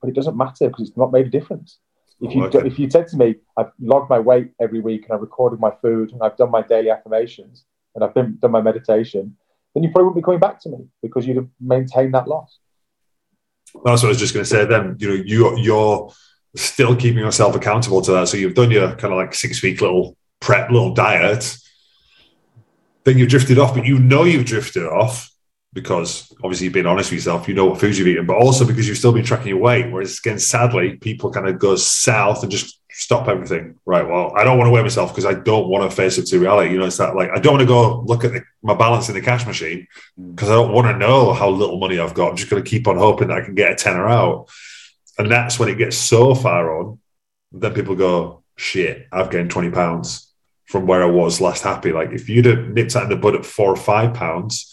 But 0.00 0.08
it 0.08 0.14
doesn't 0.14 0.36
matter 0.36 0.68
because 0.68 0.88
it's 0.88 0.96
not 0.96 1.12
made 1.12 1.26
a 1.26 1.30
difference. 1.30 1.78
Oh, 2.22 2.28
if 2.28 2.34
you, 2.34 2.60
if 2.60 2.78
you 2.78 2.90
said 2.90 3.08
to 3.08 3.16
me, 3.16 3.36
I've 3.56 3.72
logged 3.80 4.10
my 4.10 4.18
weight 4.18 4.52
every 4.60 4.80
week 4.80 5.04
and 5.04 5.12
I've 5.12 5.20
recorded 5.20 5.60
my 5.60 5.70
food 5.82 6.12
and 6.12 6.22
I've 6.22 6.36
done 6.36 6.50
my 6.50 6.62
daily 6.62 6.90
affirmations 6.90 7.64
and 7.94 8.04
I've 8.04 8.14
been, 8.14 8.38
done 8.40 8.50
my 8.50 8.60
meditation, 8.60 9.36
then 9.74 9.82
you 9.82 9.90
probably 9.90 10.04
wouldn't 10.04 10.22
be 10.22 10.24
coming 10.24 10.40
back 10.40 10.60
to 10.62 10.68
me 10.68 10.78
because 11.02 11.26
you'd 11.26 11.36
have 11.36 11.48
maintained 11.60 12.14
that 12.14 12.28
loss. 12.28 12.58
That's 13.84 14.02
what 14.02 14.04
I 14.04 14.08
was 14.08 14.18
just 14.18 14.34
going 14.34 14.44
to 14.44 14.50
say. 14.50 14.64
Then 14.64 14.96
you 14.98 15.08
know, 15.08 15.22
you 15.24 15.58
you're 15.58 16.12
still 16.56 16.96
keeping 16.96 17.20
yourself 17.20 17.54
accountable 17.54 18.02
to 18.02 18.12
that. 18.12 18.28
So 18.28 18.36
you've 18.36 18.54
done 18.54 18.70
your 18.70 18.88
kind 18.96 19.12
of 19.12 19.18
like 19.18 19.34
six 19.34 19.62
week 19.62 19.80
little 19.80 20.16
prep, 20.40 20.70
little 20.70 20.92
diet. 20.92 21.56
Then 23.04 23.16
you've 23.16 23.28
drifted 23.28 23.58
off, 23.58 23.74
but 23.74 23.86
you 23.86 23.98
know 23.98 24.24
you've 24.24 24.44
drifted 24.44 24.86
off 24.86 25.29
because 25.72 26.32
obviously 26.42 26.64
you've 26.64 26.74
been 26.74 26.86
honest 26.86 27.10
with 27.10 27.18
yourself. 27.18 27.48
You 27.48 27.54
know 27.54 27.66
what 27.66 27.80
foods 27.80 27.98
you've 27.98 28.08
eaten, 28.08 28.26
but 28.26 28.36
also 28.36 28.66
because 28.66 28.88
you've 28.88 28.98
still 28.98 29.12
been 29.12 29.24
tracking 29.24 29.48
your 29.48 29.58
weight. 29.58 29.90
Whereas 29.90 30.18
again, 30.18 30.38
sadly, 30.38 30.96
people 30.96 31.30
kind 31.30 31.48
of 31.48 31.58
go 31.58 31.76
south 31.76 32.42
and 32.42 32.50
just 32.50 32.80
stop 32.90 33.28
everything. 33.28 33.78
Right. 33.86 34.06
Well, 34.06 34.32
I 34.36 34.42
don't 34.42 34.58
want 34.58 34.68
to 34.68 34.72
weigh 34.72 34.82
myself 34.82 35.10
because 35.10 35.26
I 35.26 35.34
don't 35.34 35.68
want 35.68 35.88
to 35.88 35.94
face 35.94 36.18
up 36.18 36.24
to 36.26 36.40
reality. 36.40 36.72
You 36.72 36.78
know, 36.78 36.86
it's 36.86 36.96
that 36.98 37.14
like 37.14 37.30
I 37.30 37.38
don't 37.38 37.54
want 37.54 37.62
to 37.62 37.66
go 37.66 38.00
look 38.00 38.24
at 38.24 38.32
the, 38.32 38.42
my 38.62 38.74
balance 38.74 39.08
in 39.08 39.14
the 39.14 39.20
cash 39.20 39.46
machine 39.46 39.86
mm. 40.18 40.34
because 40.34 40.50
I 40.50 40.54
don't 40.54 40.72
want 40.72 40.88
to 40.88 40.98
know 40.98 41.32
how 41.32 41.48
little 41.48 41.78
money 41.78 41.98
I've 41.98 42.14
got. 42.14 42.30
I'm 42.30 42.36
just 42.36 42.50
going 42.50 42.62
to 42.62 42.68
keep 42.68 42.88
on 42.88 42.96
hoping 42.96 43.28
that 43.28 43.38
I 43.38 43.44
can 43.44 43.54
get 43.54 43.72
a 43.72 43.76
tenner 43.76 44.08
out. 44.08 44.48
And 45.18 45.30
that's 45.30 45.58
when 45.58 45.68
it 45.68 45.78
gets 45.78 45.96
so 45.96 46.34
far 46.34 46.78
on, 46.78 46.98
then 47.52 47.74
people 47.74 47.94
go, 47.94 48.42
shit, 48.56 49.06
I've 49.12 49.30
gained 49.30 49.50
20 49.50 49.70
pounds 49.70 50.32
from 50.66 50.86
where 50.86 51.02
I 51.02 51.06
was 51.06 51.40
last 51.40 51.62
happy. 51.62 51.92
Like 51.92 52.10
if 52.10 52.28
you'd 52.28 52.46
have 52.46 52.68
nipped 52.68 52.94
that 52.94 53.04
in 53.04 53.08
the 53.10 53.16
bud 53.16 53.34
at 53.34 53.44
four 53.44 53.70
or 53.70 53.76
five 53.76 54.14
pounds, 54.14 54.69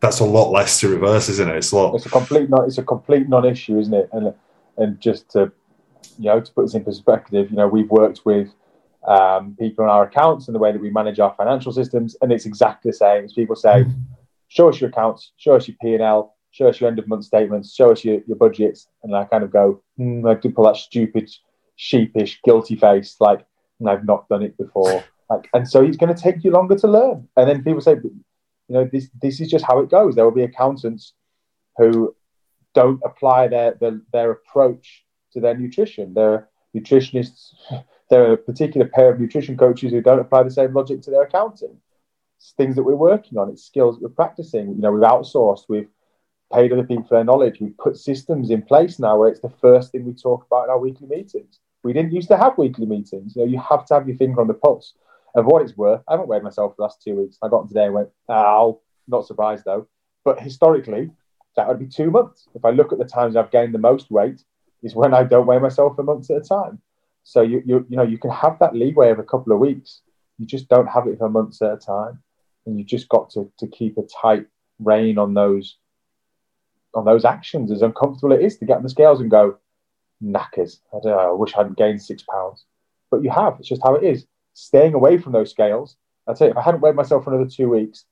that's 0.00 0.20
a 0.20 0.24
lot 0.24 0.50
less 0.50 0.80
to 0.80 0.88
reverse, 0.88 1.28
isn't 1.28 1.48
it? 1.48 1.56
It's 1.56 1.72
a 1.72 1.76
lot. 1.76 1.94
It's 1.94 2.06
a 2.06 2.10
complete 2.10 2.48
non. 2.48 2.64
It's 2.64 2.78
a 2.78 2.82
complete 2.82 3.28
non-issue, 3.28 3.78
isn't 3.78 3.94
it? 3.94 4.08
And 4.12 4.34
and 4.76 5.00
just 5.00 5.30
to 5.32 5.52
you 6.18 6.26
know 6.26 6.40
to 6.40 6.52
put 6.52 6.66
this 6.66 6.74
in 6.74 6.84
perspective, 6.84 7.50
you 7.50 7.56
know 7.56 7.68
we've 7.68 7.90
worked 7.90 8.24
with 8.24 8.54
um, 9.06 9.56
people 9.58 9.84
on 9.84 9.90
our 9.90 10.04
accounts 10.04 10.48
and 10.48 10.54
the 10.54 10.58
way 10.58 10.72
that 10.72 10.80
we 10.80 10.90
manage 10.90 11.18
our 11.18 11.34
financial 11.36 11.72
systems, 11.72 12.16
and 12.20 12.32
it's 12.32 12.46
exactly 12.46 12.90
the 12.90 12.96
same. 12.96 13.24
As 13.24 13.32
people 13.32 13.56
say, 13.56 13.86
show 14.48 14.68
us 14.68 14.80
your 14.80 14.90
accounts, 14.90 15.32
show 15.36 15.56
us 15.56 15.66
your 15.66 15.76
P 15.80 15.94
and 15.94 16.02
L, 16.02 16.36
show 16.50 16.68
us 16.68 16.80
your 16.80 16.88
end 16.88 16.98
of 16.98 17.08
month 17.08 17.24
statements, 17.24 17.74
show 17.74 17.92
us 17.92 18.04
your, 18.04 18.20
your 18.26 18.36
budgets. 18.36 18.88
And 19.02 19.14
I 19.14 19.24
kind 19.24 19.44
of 19.44 19.52
go, 19.52 19.82
mm, 19.98 20.28
I 20.28 20.38
do 20.38 20.50
pull 20.50 20.64
that 20.64 20.76
stupid, 20.76 21.30
sheepish, 21.76 22.40
guilty 22.44 22.76
face, 22.76 23.16
like, 23.20 23.44
I've 23.86 24.04
not 24.04 24.28
done 24.28 24.42
it 24.42 24.58
before. 24.58 25.04
Like, 25.30 25.48
and 25.54 25.68
so 25.68 25.84
it's 25.84 25.96
going 25.96 26.12
to 26.12 26.20
take 26.20 26.42
you 26.42 26.50
longer 26.50 26.74
to 26.76 26.88
learn. 26.88 27.28
And 27.36 27.48
then 27.48 27.62
people 27.62 27.80
say, 27.80 27.96
you 28.68 28.74
know, 28.74 28.88
this 28.90 29.08
this 29.20 29.40
is 29.40 29.50
just 29.50 29.64
how 29.64 29.80
it 29.80 29.90
goes. 29.90 30.14
There 30.14 30.24
will 30.24 30.30
be 30.30 30.42
accountants 30.42 31.14
who 31.76 32.14
don't 32.74 33.00
apply 33.04 33.48
their 33.48 33.74
their, 33.74 34.00
their 34.12 34.30
approach 34.30 35.04
to 35.32 35.40
their 35.40 35.56
nutrition. 35.56 36.14
There 36.14 36.32
are 36.32 36.48
nutritionists, 36.76 37.54
there 38.10 38.24
are 38.24 38.32
a 38.34 38.36
particular 38.36 38.86
pair 38.86 39.10
of 39.10 39.20
nutrition 39.20 39.56
coaches 39.56 39.92
who 39.92 40.02
don't 40.02 40.20
apply 40.20 40.42
the 40.42 40.50
same 40.50 40.74
logic 40.74 41.02
to 41.02 41.10
their 41.10 41.22
accounting. 41.22 41.76
It's 42.36 42.52
things 42.52 42.76
that 42.76 42.84
we're 42.84 42.94
working 42.94 43.38
on. 43.38 43.50
It's 43.50 43.64
skills 43.64 43.96
that 43.96 44.02
we're 44.02 44.14
practicing. 44.14 44.68
You 44.68 44.80
know, 44.80 44.92
we've 44.92 45.02
outsourced. 45.02 45.64
We've 45.68 45.88
paid 46.52 46.72
other 46.72 46.84
people 46.84 47.04
for 47.04 47.16
their 47.16 47.24
knowledge. 47.24 47.60
We've 47.60 47.76
put 47.76 47.96
systems 47.96 48.50
in 48.50 48.62
place 48.62 48.98
now 48.98 49.18
where 49.18 49.28
it's 49.28 49.40
the 49.40 49.52
first 49.60 49.92
thing 49.92 50.04
we 50.04 50.14
talk 50.14 50.46
about 50.46 50.64
in 50.64 50.70
our 50.70 50.78
weekly 50.78 51.08
meetings. 51.08 51.58
We 51.82 51.92
didn't 51.92 52.12
used 52.12 52.28
to 52.28 52.36
have 52.36 52.58
weekly 52.58 52.86
meetings. 52.86 53.34
You 53.34 53.42
know, 53.42 53.48
you 53.48 53.58
have 53.58 53.86
to 53.86 53.94
have 53.94 54.08
your 54.08 54.16
finger 54.16 54.40
on 54.40 54.46
the 54.46 54.54
pulse 54.54 54.94
of 55.34 55.46
what 55.46 55.62
it's 55.62 55.76
worth. 55.76 56.02
I 56.08 56.12
haven't 56.12 56.28
weighed 56.28 56.42
myself 56.42 56.72
for 56.72 56.76
the 56.78 56.82
last 56.82 57.02
two 57.02 57.16
weeks. 57.16 57.38
I 57.42 57.48
got 57.48 57.68
today 57.68 57.86
and 57.86 57.94
went, 57.94 58.08
ow, 58.30 58.80
not 59.06 59.26
surprised 59.26 59.64
though. 59.64 59.88
But 60.24 60.40
historically, 60.40 61.10
that 61.56 61.68
would 61.68 61.78
be 61.78 61.86
two 61.86 62.10
months. 62.10 62.48
If 62.54 62.64
I 62.64 62.70
look 62.70 62.92
at 62.92 62.98
the 62.98 63.04
times 63.04 63.36
I've 63.36 63.50
gained 63.50 63.74
the 63.74 63.78
most 63.78 64.10
weight, 64.10 64.42
is 64.82 64.94
when 64.94 65.12
I 65.12 65.24
don't 65.24 65.46
weigh 65.46 65.58
myself 65.58 65.96
for 65.96 66.02
months 66.02 66.30
at 66.30 66.36
a 66.36 66.40
time. 66.40 66.80
So 67.24 67.42
you, 67.42 67.62
you 67.66 67.86
you 67.88 67.96
know 67.96 68.04
you 68.04 68.18
can 68.18 68.30
have 68.30 68.58
that 68.60 68.74
leeway 68.74 69.10
of 69.10 69.18
a 69.18 69.24
couple 69.24 69.52
of 69.52 69.58
weeks. 69.58 70.02
You 70.38 70.46
just 70.46 70.68
don't 70.68 70.86
have 70.86 71.06
it 71.06 71.18
for 71.18 71.28
months 71.28 71.60
at 71.60 71.72
a 71.72 71.76
time, 71.76 72.22
and 72.64 72.78
you've 72.78 72.86
just 72.86 73.08
got 73.08 73.30
to 73.30 73.50
to 73.58 73.66
keep 73.66 73.98
a 73.98 74.02
tight 74.02 74.46
rein 74.78 75.18
on 75.18 75.34
those 75.34 75.76
on 76.94 77.04
those 77.04 77.24
actions, 77.24 77.70
as 77.70 77.82
uncomfortable 77.82 78.32
it 78.32 78.42
is 78.42 78.56
to 78.58 78.64
get 78.64 78.78
on 78.78 78.82
the 78.82 78.88
scales 78.88 79.20
and 79.20 79.30
go, 79.30 79.58
knackers. 80.20 80.80
I, 80.92 80.98
don't 81.02 81.12
know, 81.12 81.30
I 81.30 81.32
wish 81.32 81.54
I 81.54 81.58
hadn't 81.58 81.76
gained 81.76 82.02
six 82.02 82.22
pounds. 82.22 82.64
But 83.10 83.22
you 83.22 83.30
have. 83.30 83.56
It's 83.58 83.68
just 83.68 83.82
how 83.82 83.94
it 83.94 84.04
is. 84.04 84.26
Staying 84.60 84.94
away 84.94 85.18
from 85.18 85.32
those 85.32 85.52
scales. 85.52 85.96
I'd 86.26 86.36
say 86.36 86.48
if 86.48 86.56
I 86.56 86.62
hadn't 86.62 86.80
weighed 86.80 86.96
myself 86.96 87.22
for 87.22 87.32
another 87.32 87.48
two 87.48 87.68
weeks, 87.68 88.06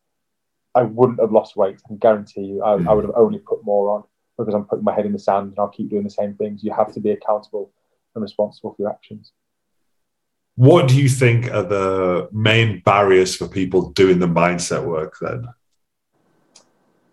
I 0.77 0.83
wouldn't 0.83 1.21
have 1.21 1.33
lost 1.33 1.57
weight. 1.57 1.81
I 1.85 1.89
can 1.89 1.97
guarantee 1.97 2.43
you, 2.43 2.63
I, 2.63 2.75
I 2.75 2.77
hmm. 2.77 2.89
would 2.89 3.05
have 3.05 3.15
only 3.17 3.41
put 3.41 3.65
more 3.65 3.91
on 3.91 4.05
because 4.39 4.55
I'm 4.55 4.65
putting 4.65 4.85
my 4.85 4.95
head 4.95 5.07
in 5.07 5.13
the 5.13 5.19
sand 5.19 5.49
and 5.49 5.59
I'll 5.59 5.69
keep 5.69 5.91
doing 5.91 6.05
the 6.05 6.11
same 6.11 6.35
things. 6.35 6.63
You 6.63 6.73
have 6.73 6.93
to 6.93 7.01
be 7.01 7.11
accountable 7.11 7.73
and 8.15 8.23
responsible 8.23 8.75
for 8.75 8.83
your 8.83 8.91
actions. 8.91 9.33
What 10.55 10.87
do 10.87 11.03
you 11.03 11.09
think 11.09 11.53
are 11.53 11.65
the 11.65 12.29
main 12.31 12.81
barriers 12.85 13.35
for 13.35 13.49
people 13.49 13.91
doing 13.91 14.21
the 14.21 14.29
mindset 14.29 14.85
work 14.85 15.17
then? 15.21 15.49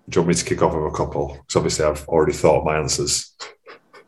Do 0.09 0.17
you 0.17 0.21
want 0.21 0.27
me 0.27 0.33
to 0.35 0.45
kick 0.45 0.61
off 0.61 0.75
with 0.75 0.93
a 0.93 0.95
couple? 0.95 1.29
Because 1.29 1.55
obviously 1.55 1.85
I've 1.85 2.07
already 2.07 2.33
thought 2.33 2.59
of 2.59 2.65
my 2.65 2.77
answers. 2.77 3.35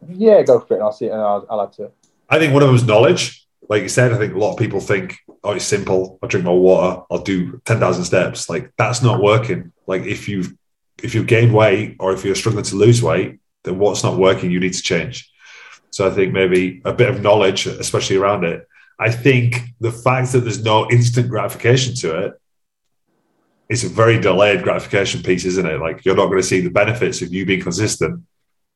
Yeah, 0.08 0.44
go 0.44 0.60
for 0.60 0.78
it. 0.78 0.82
I'll 0.82 0.92
see 0.92 1.06
it 1.06 1.14
and 1.14 1.22
I'll, 1.22 1.48
I'll 1.50 1.64
add 1.64 1.74
to 1.74 1.86
it. 1.86 1.96
I 2.30 2.38
think 2.38 2.54
one 2.54 2.62
of 2.62 2.68
them 2.68 2.76
is 2.76 2.86
knowledge. 2.86 3.45
Like 3.68 3.84
you 3.84 3.90
said, 3.90 4.14
I 4.14 4.18
think 4.18 4.34
a 4.34 4.38
lot 4.38 4.54
of 4.54 4.60
people 4.60 4.80
think, 4.80 5.18
oh, 5.44 5.52
it's 5.52 5.66
simple. 5.66 6.20
I'll 6.22 6.30
drink 6.30 6.46
more 6.46 6.60
water. 6.60 7.04
I'll 7.10 7.24
do 7.24 7.62
10,000 7.66 8.04
steps. 8.04 8.50
Like 8.50 8.72
that's 8.78 9.02
not 9.02 9.22
working. 9.22 9.72
Like 9.88 10.04
if 10.04 10.28
you've, 10.28 10.54
if 11.02 11.16
you've 11.16 11.28
gained 11.28 11.54
weight 11.54 11.98
or 12.00 12.14
if 12.14 12.24
you're 12.24 12.36
struggling 12.36 12.66
to 12.66 12.76
lose 12.76 13.02
weight, 13.02 13.40
then 13.64 13.80
what's 13.80 14.04
not 14.04 14.18
working, 14.18 14.52
you 14.52 14.60
need 14.60 14.74
to 14.74 14.82
change. 14.82 15.32
So 15.90 16.08
I 16.08 16.12
think 16.12 16.34
maybe 16.34 16.82
a 16.86 16.94
bit 16.94 17.10
of 17.10 17.22
knowledge, 17.22 17.66
especially 17.68 18.18
around 18.18 18.44
it. 18.44 18.68
I 19.00 19.12
think 19.12 19.62
the 19.80 19.92
fact 19.92 20.32
that 20.32 20.42
there's 20.42 20.64
no 20.64 20.90
instant 20.90 21.30
gratification 21.30 21.96
to 21.96 22.26
it 22.26 22.34
it's 23.70 23.84
a 23.84 23.90
very 23.90 24.20
delayed 24.20 24.64
gratification 24.64 25.24
piece, 25.24 25.46
isn't 25.46 25.66
it? 25.66 25.80
Like 25.80 26.06
you're 26.06 26.16
not 26.16 26.28
going 26.28 26.42
to 26.42 26.44
see 26.44 26.62
the 26.62 26.70
benefits 26.70 27.22
of 27.22 27.34
you 27.34 27.46
being 27.46 27.62
consistent 27.62 28.24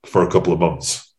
for 0.06 0.24
a 0.24 0.32
couple 0.32 0.54
of 0.54 0.60
months 0.60 1.14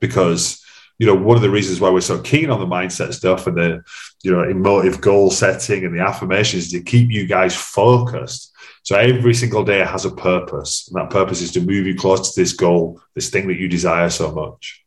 because 0.00 0.61
you 1.02 1.08
know 1.08 1.16
one 1.16 1.36
of 1.36 1.42
the 1.42 1.50
reasons 1.50 1.80
why 1.80 1.90
we're 1.90 2.00
so 2.00 2.20
keen 2.20 2.48
on 2.48 2.60
the 2.60 2.64
mindset 2.64 3.12
stuff 3.12 3.48
and 3.48 3.56
the 3.56 3.82
you 4.22 4.30
know 4.30 4.44
emotive 4.44 5.00
goal 5.00 5.32
setting 5.32 5.84
and 5.84 5.92
the 5.92 6.00
affirmations 6.00 6.66
is 6.66 6.70
to 6.70 6.80
keep 6.80 7.10
you 7.10 7.26
guys 7.26 7.56
focused. 7.56 8.52
So 8.84 8.96
every 8.96 9.34
single 9.34 9.64
day 9.64 9.80
has 9.80 10.04
a 10.04 10.12
purpose 10.12 10.86
and 10.86 11.02
that 11.02 11.10
purpose 11.10 11.40
is 11.40 11.50
to 11.54 11.60
move 11.60 11.88
you 11.88 11.96
close 11.96 12.32
to 12.32 12.40
this 12.40 12.52
goal 12.52 13.00
this 13.16 13.30
thing 13.30 13.48
that 13.48 13.58
you 13.58 13.66
desire 13.66 14.10
so 14.10 14.30
much. 14.30 14.84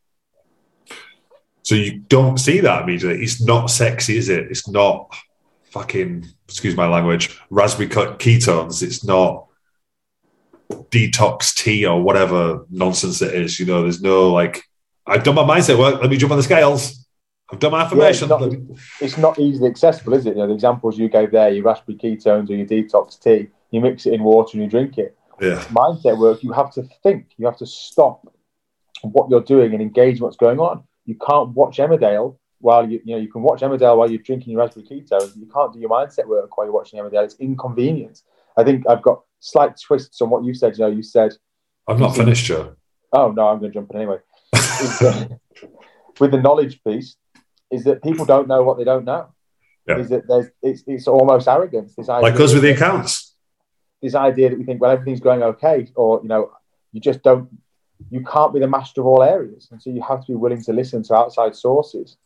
So 1.64 1.74
you 1.74 1.98
don't 1.98 2.38
see 2.38 2.60
that 2.60 2.84
immediately. 2.84 3.22
It's 3.22 3.42
not 3.42 3.66
sexy 3.66 4.16
is 4.16 4.30
it? 4.30 4.46
It's 4.50 4.66
not 4.66 5.14
fucking 5.64 6.24
excuse 6.48 6.74
my 6.74 6.88
language 6.88 7.38
raspberry 7.50 7.90
ketones. 7.90 8.82
It's 8.82 9.04
not 9.04 9.48
detox 10.70 11.54
tea 11.54 11.84
or 11.84 12.00
whatever 12.00 12.64
nonsense 12.70 13.20
it 13.20 13.34
is 13.34 13.60
you 13.60 13.66
know? 13.66 13.82
There's 13.82 14.00
no 14.00 14.32
like 14.32 14.62
I've 15.06 15.22
done 15.22 15.34
my 15.34 15.42
mindset 15.42 15.78
work. 15.78 16.00
Let 16.00 16.10
me 16.10 16.16
jump 16.16 16.32
on 16.32 16.38
the 16.38 16.42
scales. 16.42 17.06
I've 17.50 17.60
done 17.60 17.72
my 17.72 17.82
affirmation. 17.82 18.28
Yeah, 18.28 18.38
it's, 18.40 18.68
not, 18.68 18.78
it's, 19.00 19.18
not, 19.18 19.38
easily 19.38 19.70
accessible, 19.70 20.14
is 20.14 20.26
it? 20.26 20.30
You 20.30 20.42
know, 20.42 20.48
the 20.48 20.54
examples 20.54 20.98
you 20.98 21.08
gave 21.08 21.30
there, 21.30 21.50
your 21.50 21.64
raspberry 21.64 21.96
ketones 21.96 22.50
or 22.50 22.54
your 22.54 22.66
detox 22.66 23.20
tea, 23.20 23.48
you 23.70 23.80
mix 23.80 24.06
it 24.06 24.14
in 24.14 24.24
water 24.24 24.50
and 24.54 24.64
you 24.64 24.68
drink 24.68 24.98
it. 24.98 25.16
Yeah. 25.40 25.62
Mindset 25.66 26.18
work, 26.18 26.42
you 26.42 26.52
have 26.52 26.72
to 26.72 26.82
think. 27.04 27.26
You 27.36 27.46
have 27.46 27.58
to 27.58 27.66
stop 27.66 28.26
what 29.02 29.30
you're 29.30 29.42
doing 29.42 29.74
and 29.74 29.82
engage 29.82 30.20
what's 30.20 30.36
going 30.36 30.58
on. 30.58 30.82
You 31.04 31.14
can't 31.14 31.50
watch 31.50 31.76
Emmerdale 31.76 32.36
while 32.58 32.90
you, 32.90 33.00
you 33.04 33.14
know, 33.14 33.22
you 33.22 33.30
can 33.30 33.42
watch 33.42 33.60
Emmerdale 33.60 33.96
while 33.96 34.10
you're 34.10 34.22
drinking 34.22 34.54
your 34.54 34.62
raspberry 34.62 34.86
ketones. 34.86 35.36
You 35.36 35.46
can't 35.46 35.72
do 35.72 35.78
your 35.78 35.90
mindset 35.90 36.26
work 36.26 36.56
while 36.56 36.66
you're 36.66 36.74
watching 36.74 36.98
Emmerdale. 36.98 37.24
It's 37.24 37.36
inconvenient. 37.36 38.22
I 38.56 38.64
think 38.64 38.88
I've 38.88 39.02
got 39.02 39.22
slight 39.38 39.78
twists 39.80 40.20
on 40.20 40.30
what 40.30 40.44
you 40.44 40.52
said. 40.52 40.76
You 40.76 40.84
know, 40.84 40.90
you 40.90 41.04
said. 41.04 41.34
I've 41.86 42.00
not 42.00 42.16
finished, 42.16 42.46
Joe. 42.46 42.74
Oh, 43.12 43.30
no, 43.30 43.46
I'm 43.46 43.60
going 43.60 43.70
to 43.70 43.74
jump 43.74 43.90
in 43.90 43.98
anyway 43.98 44.18
with 46.20 46.30
the 46.30 46.40
knowledge 46.40 46.82
piece 46.84 47.16
is 47.70 47.84
that 47.84 48.02
people 48.02 48.24
don't 48.24 48.48
know 48.48 48.62
what 48.62 48.78
they 48.78 48.84
don't 48.84 49.04
know. 49.04 49.28
Yeah. 49.86 49.98
Is 49.98 50.08
that 50.08 50.26
there's 50.26 50.46
it's, 50.62 50.82
it's 50.86 51.06
almost 51.06 51.46
arrogance. 51.46 51.94
This 51.94 52.08
idea 52.08 52.30
like 52.30 52.40
us 52.40 52.52
with 52.52 52.62
the 52.62 52.72
accounts. 52.72 53.34
This 54.02 54.14
idea 54.14 54.50
that 54.50 54.58
we 54.58 54.64
think 54.64 54.80
well 54.80 54.90
everything's 54.90 55.20
going 55.20 55.42
okay, 55.42 55.86
or 55.94 56.20
you 56.22 56.28
know 56.28 56.50
you 56.92 57.00
just 57.00 57.22
don't 57.22 57.48
you 58.10 58.24
can't 58.24 58.52
be 58.52 58.60
the 58.60 58.68
master 58.68 59.00
of 59.00 59.06
all 59.06 59.22
areas, 59.22 59.68
and 59.70 59.80
so 59.80 59.90
you 59.90 60.02
have 60.02 60.20
to 60.22 60.32
be 60.32 60.34
willing 60.34 60.62
to 60.64 60.72
listen 60.72 61.02
to 61.04 61.14
outside 61.14 61.54
sources 61.54 62.16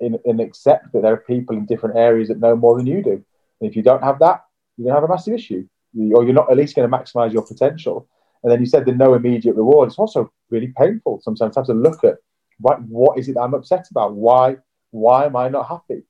and, 0.00 0.18
and 0.24 0.40
accept 0.40 0.92
that 0.92 1.02
there 1.02 1.12
are 1.12 1.18
people 1.18 1.56
in 1.56 1.66
different 1.66 1.96
areas 1.96 2.28
that 2.28 2.40
know 2.40 2.56
more 2.56 2.76
than 2.76 2.86
you 2.86 3.02
do. 3.02 3.24
And 3.60 3.70
if 3.70 3.76
you 3.76 3.82
don't 3.82 4.02
have 4.02 4.18
that, 4.18 4.44
you're 4.76 4.84
going 4.84 4.94
to 4.94 5.00
have 5.00 5.08
a 5.08 5.12
massive 5.12 5.34
issue, 5.34 5.66
or 6.14 6.24
you're 6.24 6.34
not 6.34 6.50
at 6.50 6.56
least 6.56 6.76
going 6.76 6.90
to 6.90 6.96
maximize 6.96 7.32
your 7.32 7.46
potential. 7.46 8.08
And 8.42 8.52
then 8.52 8.60
you 8.60 8.66
said 8.66 8.84
the 8.84 8.92
no 8.92 9.14
immediate 9.14 9.56
reward. 9.56 9.88
It's 9.88 9.98
also 9.98 10.32
really 10.50 10.72
painful 10.76 11.20
sometimes 11.22 11.54
to 11.54 11.60
have 11.60 11.66
to 11.66 11.74
look 11.74 12.04
at 12.04 12.16
what 12.58 12.80
what 12.82 13.18
is 13.18 13.28
it 13.28 13.34
that 13.34 13.40
I'm 13.40 13.54
upset 13.54 13.86
about? 13.90 14.14
Why 14.14 14.56
why 14.90 15.26
am 15.26 15.36
I 15.36 15.48
not 15.48 15.68
happy? 15.68 16.02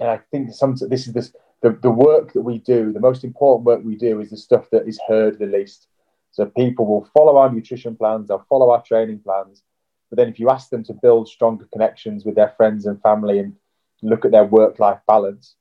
And 0.00 0.08
I 0.08 0.20
think 0.30 0.52
some 0.52 0.76
this 0.88 1.06
is 1.06 1.12
this 1.12 1.32
the, 1.60 1.78
the 1.80 1.90
work 1.90 2.32
that 2.32 2.42
we 2.42 2.58
do, 2.58 2.92
the 2.92 3.00
most 3.00 3.22
important 3.24 3.64
work 3.64 3.84
we 3.84 3.96
do 3.96 4.20
is 4.20 4.30
the 4.30 4.36
stuff 4.36 4.68
that 4.70 4.88
is 4.88 5.00
heard 5.06 5.38
the 5.38 5.46
least. 5.46 5.86
So 6.32 6.46
people 6.46 6.86
will 6.86 7.08
follow 7.14 7.36
our 7.36 7.52
nutrition 7.52 7.96
plans, 7.96 8.28
they'll 8.28 8.46
follow 8.48 8.70
our 8.70 8.82
training 8.82 9.20
plans. 9.20 9.62
But 10.10 10.16
then 10.16 10.28
if 10.28 10.40
you 10.40 10.50
ask 10.50 10.70
them 10.70 10.82
to 10.84 10.94
build 10.94 11.28
stronger 11.28 11.66
connections 11.72 12.24
with 12.24 12.34
their 12.34 12.52
friends 12.56 12.86
and 12.86 13.00
family 13.00 13.38
and 13.38 13.54
look 14.02 14.24
at 14.24 14.30
their 14.32 14.44
work-life 14.44 14.98
balance, 15.06 15.54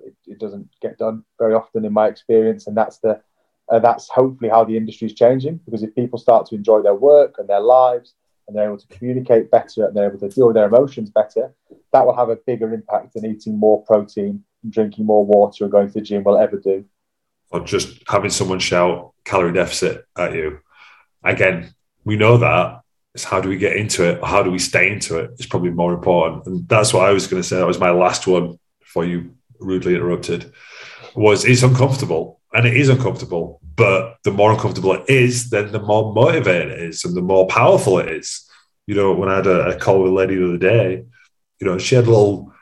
it, 0.00 0.14
it 0.26 0.38
doesn't 0.38 0.68
get 0.80 0.98
done 0.98 1.24
very 1.38 1.54
often 1.54 1.84
in 1.84 1.92
my 1.92 2.08
experience. 2.08 2.66
And 2.66 2.76
that's 2.76 2.98
the 2.98 3.20
uh, 3.72 3.78
that's 3.78 4.08
hopefully 4.10 4.50
how 4.50 4.62
the 4.62 4.76
industry 4.76 5.06
is 5.06 5.14
changing 5.14 5.58
because 5.64 5.82
if 5.82 5.94
people 5.94 6.18
start 6.18 6.44
to 6.46 6.54
enjoy 6.54 6.82
their 6.82 6.94
work 6.94 7.36
and 7.38 7.48
their 7.48 7.60
lives 7.60 8.12
and 8.46 8.54
they're 8.54 8.66
able 8.66 8.76
to 8.76 8.86
communicate 8.88 9.50
better 9.50 9.86
and 9.86 9.96
they're 9.96 10.08
able 10.08 10.18
to 10.18 10.28
deal 10.28 10.48
with 10.48 10.54
their 10.54 10.66
emotions 10.66 11.08
better, 11.08 11.54
that 11.92 12.04
will 12.04 12.14
have 12.14 12.28
a 12.28 12.36
bigger 12.36 12.74
impact 12.74 13.14
than 13.14 13.24
eating 13.24 13.56
more 13.56 13.82
protein 13.84 14.44
and 14.62 14.72
drinking 14.72 15.06
more 15.06 15.24
water 15.24 15.64
and 15.64 15.72
going 15.72 15.88
to 15.88 15.94
the 15.94 16.00
gym 16.02 16.22
will 16.22 16.36
ever 16.36 16.58
do. 16.58 16.84
Or 17.50 17.60
just 17.60 18.02
having 18.08 18.30
someone 18.30 18.58
shout 18.58 19.14
calorie 19.24 19.54
deficit 19.54 20.04
at 20.18 20.34
you. 20.34 20.60
Again, 21.24 21.74
we 22.04 22.16
know 22.16 22.36
that. 22.36 22.82
It's 23.14 23.24
how 23.24 23.40
do 23.40 23.48
we 23.48 23.56
get 23.56 23.76
into 23.76 24.06
it? 24.06 24.22
How 24.22 24.42
do 24.42 24.50
we 24.50 24.58
stay 24.58 24.90
into 24.90 25.18
it? 25.18 25.30
It's 25.34 25.46
probably 25.46 25.70
more 25.70 25.94
important. 25.94 26.46
And 26.46 26.68
that's 26.68 26.92
what 26.92 27.08
I 27.08 27.12
was 27.12 27.26
going 27.26 27.42
to 27.42 27.48
say. 27.48 27.56
That 27.56 27.66
was 27.66 27.80
my 27.80 27.90
last 27.90 28.26
one 28.26 28.58
before 28.80 29.06
you 29.06 29.34
rudely 29.60 29.94
interrupted. 29.94 30.52
Was 31.14 31.44
it's 31.44 31.62
uncomfortable 31.62 32.40
and 32.54 32.66
it 32.66 32.76
is 32.76 32.88
uncomfortable. 32.88 33.60
But 33.74 34.18
the 34.24 34.30
more 34.30 34.52
uncomfortable 34.52 34.92
it 34.92 35.08
is, 35.08 35.50
then 35.50 35.72
the 35.72 35.80
more 35.80 36.12
motivated 36.12 36.72
it 36.72 36.82
is, 36.82 37.04
and 37.04 37.14
the 37.16 37.22
more 37.22 37.46
powerful 37.46 37.98
it 37.98 38.08
is. 38.08 38.48
You 38.86 38.94
know, 38.94 39.14
when 39.14 39.28
I 39.28 39.36
had 39.36 39.46
a, 39.46 39.76
a 39.76 39.78
call 39.78 40.02
with 40.02 40.12
a 40.12 40.14
lady 40.14 40.36
the 40.36 40.48
other 40.48 40.58
day, 40.58 41.04
you 41.60 41.66
know, 41.66 41.78
she 41.78 41.94
had 41.94 42.06
a 42.06 42.10
little, 42.10 42.52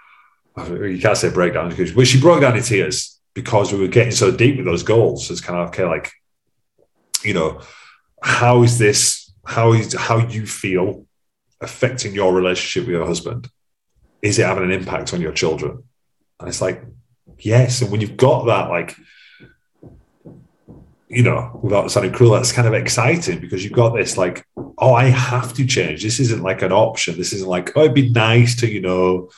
you 0.57 0.99
can't 1.01 1.17
say 1.17 1.31
breakdown, 1.31 1.71
because 1.71 1.95
well, 1.95 2.05
she 2.05 2.21
broke 2.21 2.43
down 2.43 2.57
in 2.57 2.63
tears 2.63 3.19
because 3.35 3.73
we 3.73 3.81
were 3.81 3.89
getting 3.89 4.13
so 4.13 4.31
deep 4.31 4.57
with 4.57 4.67
those 4.67 4.83
goals. 4.83 5.31
It's 5.31 5.41
kind 5.41 5.59
of 5.59 5.69
okay, 5.69 5.85
like, 5.85 6.13
you 7.25 7.35
know, 7.35 7.61
how 8.23 8.63
is 8.63 8.79
this, 8.79 9.33
how 9.45 9.73
is 9.73 9.95
how 9.95 10.19
you 10.19 10.47
feel 10.47 11.07
affecting 11.61 12.15
your 12.15 12.33
relationship 12.33 12.87
with 12.87 12.97
your 12.97 13.07
husband? 13.07 13.49
Is 14.23 14.39
it 14.39 14.47
having 14.47 14.65
an 14.65 14.73
impact 14.73 15.15
on 15.15 15.21
your 15.21 15.33
children? 15.33 15.83
And 16.39 16.49
it's 16.49 16.61
like, 16.61 16.85
yes. 17.39 17.81
And 17.81 17.91
when 17.91 18.01
you've 18.01 18.17
got 18.17 18.47
that, 18.47 18.69
like, 18.69 18.95
you 21.11 21.25
know, 21.25 21.59
without 21.61 21.91
sounding 21.91 22.13
cruel, 22.13 22.33
that's 22.33 22.53
kind 22.53 22.69
of 22.69 22.75
exciting 22.75 23.41
because 23.41 23.65
you've 23.65 23.73
got 23.73 23.97
this 23.97 24.17
like, 24.17 24.47
oh, 24.79 24.95
I 24.95 25.07
have 25.07 25.53
to 25.55 25.67
change. 25.67 26.05
This 26.05 26.21
isn't 26.21 26.43
like 26.43 26.63
an 26.63 26.71
option. 26.71 27.19
This 27.19 27.33
isn't 27.33 27.49
like, 27.49 27.77
oh, 27.77 27.81
it'd 27.83 27.95
be 27.95 28.11
nice 28.11 28.55
to, 28.61 28.71
you 28.71 28.81
know, 28.81 29.29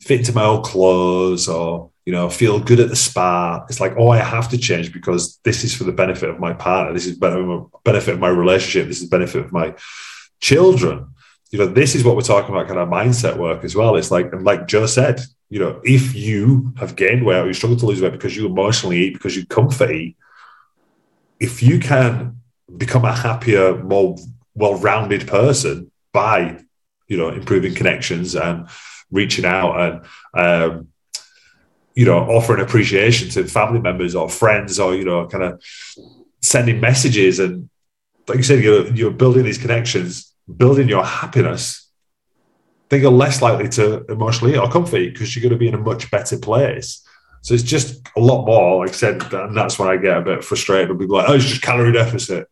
fit 0.00 0.20
into 0.20 0.32
my 0.32 0.44
old 0.44 0.64
clothes 0.64 1.46
or, 1.46 1.90
you 2.06 2.12
know, 2.14 2.30
feel 2.30 2.58
good 2.58 2.80
at 2.80 2.88
the 2.88 2.96
spa. 2.96 3.66
It's 3.68 3.80
like, 3.80 3.96
oh, 3.98 4.08
I 4.08 4.16
have 4.16 4.48
to 4.48 4.58
change 4.58 4.94
because 4.94 5.38
this 5.44 5.62
is 5.62 5.74
for 5.74 5.84
the 5.84 5.92
benefit 5.92 6.30
of 6.30 6.40
my 6.40 6.54
partner. 6.54 6.94
This 6.94 7.06
is 7.06 7.18
benefit 7.18 8.14
of 8.14 8.18
my 8.18 8.28
relationship. 8.28 8.88
This 8.88 9.02
is 9.02 9.08
benefit 9.10 9.44
of 9.44 9.52
my 9.52 9.74
children. 10.40 11.08
You 11.50 11.58
know, 11.58 11.66
this 11.66 11.94
is 11.94 12.02
what 12.02 12.16
we're 12.16 12.22
talking 12.22 12.54
about, 12.54 12.66
kind 12.66 12.80
of 12.80 12.88
mindset 12.88 13.36
work 13.36 13.62
as 13.62 13.76
well. 13.76 13.96
It's 13.96 14.10
like, 14.10 14.32
and 14.32 14.42
like 14.42 14.66
Joe 14.66 14.86
said, 14.86 15.20
you 15.50 15.58
know, 15.58 15.82
if 15.84 16.14
you 16.14 16.72
have 16.78 16.96
gained 16.96 17.26
weight 17.26 17.40
or 17.40 17.46
you 17.46 17.52
struggle 17.52 17.76
to 17.76 17.86
lose 17.86 18.00
weight 18.00 18.12
because 18.12 18.34
you 18.34 18.46
emotionally 18.46 18.96
eat, 18.96 19.12
because 19.12 19.36
you 19.36 19.44
comfort 19.44 19.90
eat, 19.90 20.16
if 21.40 21.62
you 21.62 21.78
can 21.80 22.36
become 22.76 23.04
a 23.04 23.12
happier, 23.12 23.82
more 23.82 24.16
well-rounded 24.54 25.26
person 25.26 25.90
by, 26.12 26.60
you 27.08 27.16
know, 27.16 27.30
improving 27.30 27.74
connections 27.74 28.36
and 28.36 28.68
reaching 29.10 29.44
out 29.44 29.80
and, 29.80 30.04
um, 30.38 30.88
you 31.94 32.04
know, 32.04 32.18
offering 32.18 32.62
appreciation 32.62 33.28
to 33.30 33.44
family 33.44 33.80
members 33.80 34.14
or 34.14 34.28
friends 34.28 34.78
or, 34.78 34.94
you 34.94 35.04
know, 35.04 35.26
kind 35.26 35.44
of 35.44 35.62
sending 36.42 36.78
messages 36.80 37.40
and, 37.40 37.68
like 38.28 38.36
you 38.36 38.44
said, 38.44 38.62
you're, 38.62 38.86
you're 38.94 39.10
building 39.10 39.44
these 39.44 39.58
connections, 39.58 40.32
building 40.56 40.88
your 40.88 41.04
happiness, 41.04 41.90
then 42.90 43.00
you're 43.00 43.10
less 43.10 43.40
likely 43.40 43.68
to 43.68 44.04
emotionally 44.06 44.56
or 44.56 44.70
comfy 44.70 45.10
because 45.10 45.34
you're 45.34 45.42
going 45.42 45.52
to 45.52 45.58
be 45.58 45.68
in 45.68 45.74
a 45.74 45.78
much 45.78 46.10
better 46.10 46.38
place. 46.38 47.04
So 47.42 47.54
it's 47.54 47.62
just 47.62 48.06
a 48.16 48.20
lot 48.20 48.44
more, 48.44 48.84
like 48.84 48.90
I 48.90 48.98
said, 48.98 49.32
and 49.32 49.56
that's 49.56 49.78
when 49.78 49.88
I 49.88 49.96
get 49.96 50.18
a 50.18 50.20
bit 50.20 50.44
frustrated. 50.44 50.98
Be 50.98 51.06
like, 51.06 51.28
oh, 51.28 51.34
it's 51.34 51.46
just 51.46 51.62
calorie 51.62 51.92
deficit. 51.92 52.48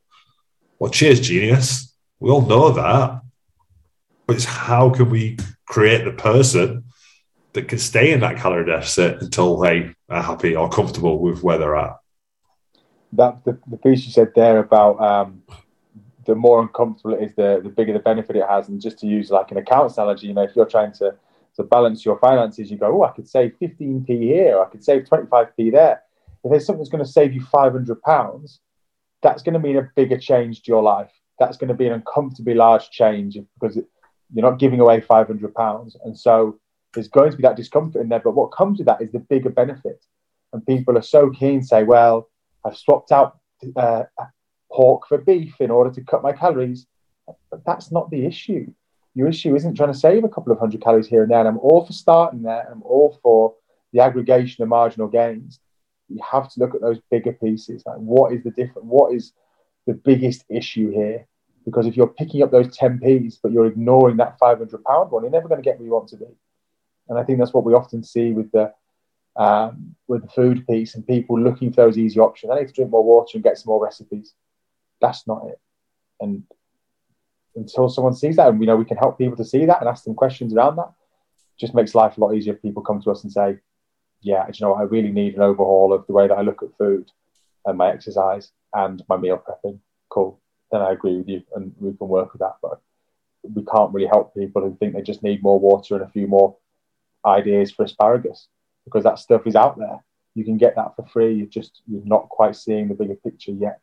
Well, 0.78 0.90
cheers, 0.90 1.20
genius. 1.20 1.94
We 2.20 2.30
all 2.30 2.42
know 2.42 2.70
that. 2.70 3.20
But 4.26 4.36
it's 4.36 4.44
how 4.44 4.90
can 4.90 5.10
we 5.10 5.36
create 5.66 6.04
the 6.04 6.12
person 6.12 6.84
that 7.52 7.68
can 7.68 7.78
stay 7.78 8.12
in 8.12 8.20
that 8.20 8.36
calorie 8.36 8.66
deficit 8.66 9.20
until 9.20 9.58
they 9.58 9.94
are 10.08 10.22
happy 10.22 10.54
or 10.54 10.68
comfortable 10.68 11.18
with 11.18 11.42
where 11.42 11.58
they're 11.58 11.76
at. 11.76 11.96
That 13.12 13.44
the, 13.44 13.58
the 13.66 13.76
piece 13.78 14.04
you 14.04 14.12
said 14.12 14.32
there 14.34 14.58
about 14.58 15.00
um, 15.00 15.42
the 16.24 16.34
more 16.34 16.60
uncomfortable 16.60 17.14
it 17.14 17.22
is, 17.22 17.34
the, 17.34 17.60
the 17.62 17.70
bigger 17.70 17.92
the 17.92 17.98
benefit 17.98 18.36
it 18.36 18.46
has. 18.46 18.68
And 18.68 18.80
just 18.80 18.98
to 19.00 19.06
use 19.06 19.30
like 19.30 19.50
an 19.50 19.56
accounts 19.56 19.96
analogy, 19.96 20.26
you 20.26 20.34
know, 20.34 20.42
if 20.42 20.54
you're 20.54 20.66
trying 20.66 20.92
to, 20.92 21.14
to 21.58 21.64
balance 21.64 22.04
your 22.04 22.18
finances, 22.18 22.70
you 22.70 22.78
go, 22.78 23.02
oh, 23.02 23.04
I 23.04 23.10
could 23.10 23.28
save 23.28 23.54
15p 23.60 24.06
here, 24.06 24.60
I 24.60 24.66
could 24.66 24.82
save 24.82 25.04
25p 25.04 25.72
there. 25.72 26.02
If 26.44 26.50
there's 26.50 26.64
something 26.64 26.80
that's 26.80 26.90
going 26.90 27.04
to 27.04 27.10
save 27.10 27.34
you 27.34 27.42
500 27.42 28.00
pounds, 28.02 28.60
that's 29.22 29.42
going 29.42 29.54
to 29.54 29.58
mean 29.58 29.76
a 29.76 29.88
bigger 29.96 30.16
change 30.16 30.62
to 30.62 30.70
your 30.70 30.82
life. 30.82 31.10
That's 31.40 31.56
going 31.56 31.68
to 31.68 31.74
be 31.74 31.86
an 31.86 31.92
uncomfortably 31.92 32.54
large 32.54 32.90
change 32.90 33.36
because 33.60 33.76
it, 33.76 33.86
you're 34.32 34.48
not 34.48 34.60
giving 34.60 34.80
away 34.80 35.00
500 35.00 35.54
pounds. 35.54 35.96
And 36.04 36.16
so 36.16 36.58
there's 36.94 37.08
going 37.08 37.32
to 37.32 37.36
be 37.36 37.42
that 37.42 37.56
discomfort 37.56 38.00
in 38.02 38.08
there. 38.08 38.20
But 38.20 38.34
what 38.34 38.52
comes 38.52 38.78
with 38.78 38.86
that 38.86 39.02
is 39.02 39.10
the 39.10 39.18
bigger 39.18 39.50
benefit. 39.50 40.04
And 40.52 40.64
people 40.64 40.96
are 40.96 41.02
so 41.02 41.30
keen 41.30 41.60
to 41.60 41.66
say, 41.66 41.82
well, 41.82 42.28
I've 42.64 42.76
swapped 42.76 43.10
out 43.10 43.38
uh, 43.76 44.04
pork 44.70 45.08
for 45.08 45.18
beef 45.18 45.60
in 45.60 45.70
order 45.70 45.90
to 45.90 46.02
cut 46.02 46.22
my 46.22 46.32
calories. 46.32 46.86
But 47.50 47.64
that's 47.66 47.90
not 47.90 48.10
the 48.10 48.24
issue. 48.24 48.72
Your 49.18 49.26
issue 49.26 49.56
isn't 49.56 49.74
trying 49.74 49.92
to 49.92 49.98
save 49.98 50.22
a 50.22 50.28
couple 50.28 50.52
of 50.52 50.60
hundred 50.60 50.80
calories 50.80 51.08
here 51.08 51.22
and 51.22 51.32
there. 51.32 51.40
And 51.40 51.48
I'm 51.48 51.58
all 51.58 51.84
for 51.84 51.92
starting 51.92 52.42
there. 52.42 52.70
I'm 52.70 52.84
all 52.84 53.18
for 53.20 53.52
the 53.92 53.98
aggregation 53.98 54.62
of 54.62 54.68
marginal 54.68 55.08
gains. 55.08 55.58
You 56.08 56.22
have 56.22 56.48
to 56.52 56.60
look 56.60 56.76
at 56.76 56.80
those 56.80 57.00
bigger 57.10 57.32
pieces. 57.32 57.82
Like 57.84 57.96
what 57.96 58.32
is 58.32 58.44
the 58.44 58.52
different? 58.52 58.86
What 58.86 59.12
is 59.12 59.32
the 59.88 59.94
biggest 59.94 60.44
issue 60.48 60.92
here? 60.92 61.26
Because 61.64 61.84
if 61.84 61.96
you're 61.96 62.06
picking 62.06 62.44
up 62.44 62.52
those 62.52 62.68
10p's, 62.68 63.40
but 63.42 63.50
you're 63.50 63.66
ignoring 63.66 64.18
that 64.18 64.38
500 64.38 64.84
pound 64.84 65.10
one, 65.10 65.24
you're 65.24 65.32
never 65.32 65.48
going 65.48 65.60
to 65.60 65.68
get 65.68 65.80
where 65.80 65.86
you 65.86 65.92
want 65.92 66.10
to 66.10 66.16
be. 66.16 66.26
And 67.08 67.18
I 67.18 67.24
think 67.24 67.40
that's 67.40 67.52
what 67.52 67.64
we 67.64 67.74
often 67.74 68.04
see 68.04 68.30
with 68.30 68.52
the 68.52 68.72
um, 69.34 69.96
with 70.06 70.22
the 70.22 70.28
food 70.28 70.64
piece 70.64 70.94
and 70.94 71.04
people 71.04 71.40
looking 71.40 71.72
for 71.72 71.84
those 71.84 71.98
easy 71.98 72.20
options. 72.20 72.52
I 72.52 72.60
need 72.60 72.68
to 72.68 72.72
drink 72.72 72.92
more 72.92 73.02
water 73.02 73.32
and 73.34 73.42
get 73.42 73.58
some 73.58 73.70
more 73.70 73.82
recipes. 73.82 74.34
That's 75.00 75.26
not 75.26 75.42
it. 75.48 75.58
And 76.20 76.44
until 77.56 77.88
someone 77.88 78.14
sees 78.14 78.36
that, 78.36 78.48
and 78.48 78.58
we 78.58 78.66
know 78.66 78.76
we 78.76 78.84
can 78.84 78.96
help 78.96 79.18
people 79.18 79.36
to 79.36 79.44
see 79.44 79.64
that 79.66 79.80
and 79.80 79.88
ask 79.88 80.04
them 80.04 80.14
questions 80.14 80.54
around 80.54 80.76
that, 80.76 80.92
just 81.58 81.74
makes 81.74 81.94
life 81.94 82.16
a 82.16 82.20
lot 82.20 82.34
easier 82.34 82.54
if 82.54 82.62
people 82.62 82.82
come 82.82 83.00
to 83.02 83.10
us 83.10 83.22
and 83.24 83.32
say, 83.32 83.58
"Yeah, 84.20 84.46
you 84.46 84.64
know, 84.64 84.74
I 84.74 84.82
really 84.82 85.10
need 85.10 85.34
an 85.34 85.42
overhaul 85.42 85.92
of 85.92 86.06
the 86.06 86.12
way 86.12 86.28
that 86.28 86.38
I 86.38 86.42
look 86.42 86.62
at 86.62 86.76
food 86.78 87.10
and 87.66 87.78
my 87.78 87.90
exercise 87.92 88.52
and 88.74 89.02
my 89.08 89.16
meal 89.16 89.42
prepping." 89.46 89.80
Cool. 90.08 90.40
Then 90.70 90.82
I 90.82 90.92
agree 90.92 91.16
with 91.16 91.28
you, 91.28 91.42
and 91.54 91.74
we 91.78 91.96
can 91.96 92.08
work 92.08 92.32
with 92.32 92.40
that. 92.40 92.56
But 92.62 92.80
we 93.42 93.64
can't 93.64 93.92
really 93.92 94.08
help 94.08 94.34
people 94.34 94.62
who 94.62 94.76
think 94.76 94.94
they 94.94 95.02
just 95.02 95.22
need 95.22 95.42
more 95.42 95.58
water 95.58 95.94
and 95.94 96.04
a 96.04 96.08
few 96.08 96.26
more 96.26 96.56
ideas 97.24 97.70
for 97.70 97.84
asparagus 97.84 98.48
because 98.84 99.04
that 99.04 99.18
stuff 99.18 99.46
is 99.46 99.56
out 99.56 99.78
there. 99.78 100.02
You 100.34 100.44
can 100.44 100.56
get 100.56 100.76
that 100.76 100.94
for 100.96 101.04
free. 101.06 101.34
You're 101.34 101.46
just 101.46 101.82
you're 101.86 102.04
not 102.04 102.28
quite 102.28 102.56
seeing 102.56 102.88
the 102.88 102.94
bigger 102.94 103.16
picture 103.16 103.52
yet. 103.52 103.80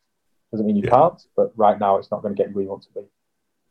Doesn't 0.51 0.65
mean 0.65 0.78
you 0.78 0.84
yeah. 0.86 0.91
can't, 0.91 1.21
but 1.36 1.51
right 1.56 1.80
now 1.80 1.97
it's 1.97 2.12
not 2.12 2.21
going 2.21 2.36
to 2.36 2.41
get 2.41 2.54
where 2.54 2.63
you 2.63 2.69
want 2.69 2.84
to 2.84 2.93
be. 2.93 3.06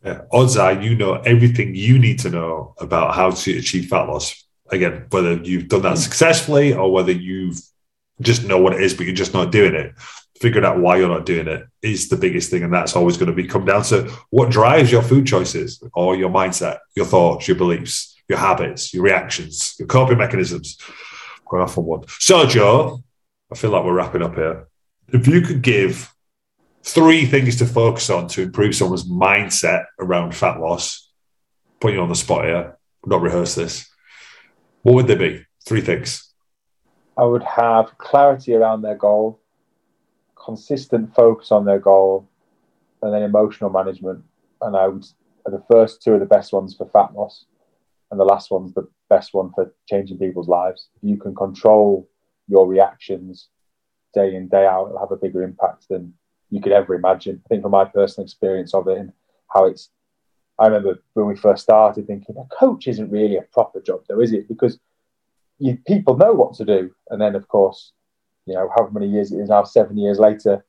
Yeah. 0.05 0.23
Odds 0.33 0.57
are 0.57 0.73
you 0.81 0.95
know 0.95 1.15
everything 1.15 1.75
you 1.75 1.99
need 1.99 2.19
to 2.21 2.31
know 2.31 2.75
about 2.79 3.15
how 3.15 3.31
to 3.31 3.59
achieve 3.59 3.89
fat 3.89 4.05
loss. 4.05 4.45
Again, 4.71 5.07
whether 5.11 5.35
you've 5.35 5.69
done 5.69 5.83
that 5.83 5.91
hmm. 5.91 5.97
successfully 5.97 6.75
or 6.75 6.93
whether 6.93 7.13
you've 7.13 7.61
just 8.21 8.45
know 8.45 8.59
what 8.59 8.75
it 8.75 8.83
is, 8.83 8.95
but 8.95 9.07
you're 9.07 9.15
just 9.15 9.35
not 9.35 9.51
doing 9.51 9.75
it. 9.75 9.95
Figuring 10.41 10.65
out 10.65 10.79
why 10.79 10.97
you're 10.97 11.09
not 11.09 11.27
doing 11.27 11.49
it 11.49 11.65
is 11.83 12.09
the 12.09 12.17
biggest 12.17 12.51
thing. 12.51 12.63
And 12.63 12.73
that's 12.73 12.97
always 12.97 13.17
going 13.17 13.29
to 13.29 13.33
be 13.33 13.47
come 13.47 13.65
down 13.65 13.83
to 13.85 14.11
what 14.31 14.51
drives 14.51 14.93
your 14.93 15.03
food 15.03 15.27
choices 15.27 15.83
or 15.95 16.17
your 16.17 16.31
mindset, 16.31 16.79
your 16.95 17.07
thoughts, 17.07 17.49
your 17.49 17.57
beliefs 17.57 18.15
your 18.29 18.39
habits, 18.39 18.95
your 18.95 19.03
reactions, 19.03 19.75
your 19.79 19.89
coping 19.89 20.19
mechanisms. 20.19 20.79
Going 21.47 21.63
off 21.63 21.77
on 21.77 21.85
one. 21.85 22.05
So, 22.09 22.47
Joe, 22.47 23.03
I 23.53 23.57
feel 23.57 23.71
like 23.71 23.85
we're 23.85 23.93
wrapping 23.93 24.23
up 24.23 24.35
here. 24.35 24.67
If 25.09 25.27
you 25.27 25.43
could 25.43 25.63
give 25.63 26.14
three 26.85 27.27
things 27.27 27.57
to 27.57 27.67
focus 27.67 28.11
on 28.11 28.29
to 28.29 28.43
improve 28.43 28.75
someone's 28.75 29.09
mindset 29.09 29.87
around 29.99 30.35
fat 30.35 30.61
loss, 30.61 31.11
put 31.81 31.93
you 31.93 32.01
on 32.01 32.09
the 32.09 32.15
spot 32.15 32.45
here, 32.45 32.79
not 33.07 33.23
rehearse 33.23 33.55
this. 33.55 33.89
What 34.83 34.95
would 34.95 35.07
they 35.07 35.15
be? 35.15 35.45
Three 35.67 35.81
things. 35.81 36.31
I 37.17 37.25
would 37.25 37.43
have 37.43 37.97
clarity 37.99 38.55
around 38.55 38.83
their 38.83 38.97
goal, 38.97 39.41
consistent 40.37 41.15
focus 41.15 41.51
on 41.51 41.65
their 41.65 41.79
goal, 41.79 42.29
and 43.03 43.15
then 43.15 43.23
emotional 43.23 43.71
management. 43.71 44.25
And 44.61 44.77
I 44.77 44.89
would, 44.89 45.05
the 45.47 45.63
first 45.71 46.03
two 46.03 46.15
are 46.15 46.19
the 46.19 46.27
best 46.27 46.53
ones 46.53 46.75
for 46.77 46.87
fat 46.87 47.15
loss 47.15 47.47
and 48.11 48.21
the 48.21 48.25
last 48.25 48.51
one's 48.51 48.73
the 48.75 48.89
best 49.09 49.35
one 49.35 49.51
for 49.55 49.75
changing 49.89 50.19
people's 50.19 50.49
lives. 50.49 50.89
If 50.97 51.09
you 51.09 51.17
can 51.17 51.35
control 51.35 52.09
your 52.47 52.67
reactions 52.67 53.49
day 54.15 54.37
in 54.37 54.49
day 54.49 54.67
out, 54.67 54.87
it'll 54.87 55.01
have 55.01 55.11
a 55.11 55.17
bigger 55.17 55.43
impact 55.43 55.89
than 55.89 56.15
you 56.51 56.61
could 56.61 56.73
ever 56.73 56.95
imagine. 56.95 57.43
I 57.45 57.49
think 57.49 57.63
from 57.63 57.73
my 57.73 57.85
personal 57.85 58.25
experience 58.25 58.75
of 58.75 58.89
it 58.89 58.99
and 58.99 59.13
how 59.53 59.67
it's. 59.67 59.91
I 60.59 60.67
remember 60.67 61.03
when 61.15 61.27
we 61.27 61.35
first 61.35 61.65
started 61.65 62.07
thinking, 62.07 62.37
a 62.37 62.55
coach 62.55 62.87
isn't 62.87 63.11
really 63.11 63.37
a 63.37 63.43
proper 63.43 63.81
job, 63.81 64.03
though, 64.09 64.21
is 64.21 64.33
it? 64.33 64.47
Because 64.47 64.79
you, 65.59 65.77
people 65.85 66.17
know 66.17 66.33
what 66.33 66.55
to 66.55 66.65
do, 66.65 66.95
and 67.11 67.21
then 67.21 67.35
of 67.35 67.49
course, 67.49 67.93
you 68.47 68.55
know, 68.55 68.71
however 68.77 68.93
many 68.93 69.09
years 69.09 69.33
it 69.33 69.39
is 69.39 69.49
now, 69.49 69.65
seven 69.65 69.97
years 69.97 70.21
later, 70.21 70.65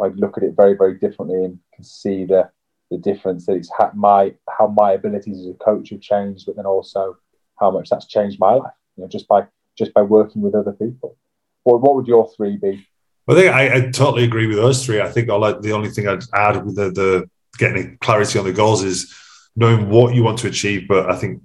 I 0.00 0.08
look 0.08 0.36
at 0.36 0.42
it 0.42 0.54
very, 0.56 0.74
very 0.74 0.98
differently 0.98 1.44
and 1.44 1.58
can 1.74 1.84
see 1.84 2.24
the 2.24 2.50
the 2.90 2.98
difference 2.98 3.46
that 3.46 3.54
it's 3.54 3.70
had 3.78 3.94
my 3.94 4.34
how 4.50 4.66
my 4.66 4.92
abilities 4.92 5.40
as 5.40 5.46
a 5.46 5.54
coach 5.54 5.90
have 5.90 6.00
changed, 6.00 6.44
but 6.46 6.56
then 6.56 6.66
also 6.66 7.16
how 7.58 7.70
much 7.70 7.88
that's 7.88 8.06
changed 8.06 8.38
my 8.38 8.54
life. 8.54 8.72
You 8.96 9.02
know, 9.02 9.08
just 9.08 9.28
by 9.28 9.46
just 9.78 9.94
by 9.94 10.02
working 10.02 10.42
with 10.42 10.54
other 10.54 10.72
people. 10.72 11.16
What 11.62 11.80
what 11.80 11.94
would 11.94 12.06
your 12.06 12.30
three 12.36 12.56
be? 12.56 12.86
I 13.28 13.34
think 13.34 13.54
I, 13.54 13.74
I 13.74 13.80
totally 13.90 14.24
agree 14.24 14.46
with 14.46 14.56
those 14.56 14.84
three. 14.84 15.00
I 15.00 15.08
think 15.08 15.30
I 15.30 15.52
the 15.60 15.72
only 15.72 15.90
thing 15.90 16.08
I'd 16.08 16.24
add 16.34 16.64
with 16.64 16.76
the, 16.76 16.90
the 16.90 17.30
getting 17.58 17.96
clarity 18.00 18.38
on 18.38 18.44
the 18.44 18.52
goals 18.52 18.82
is 18.82 19.14
knowing 19.54 19.88
what 19.88 20.14
you 20.14 20.22
want 20.22 20.38
to 20.40 20.48
achieve, 20.48 20.88
but 20.88 21.10
I 21.10 21.16
think 21.16 21.42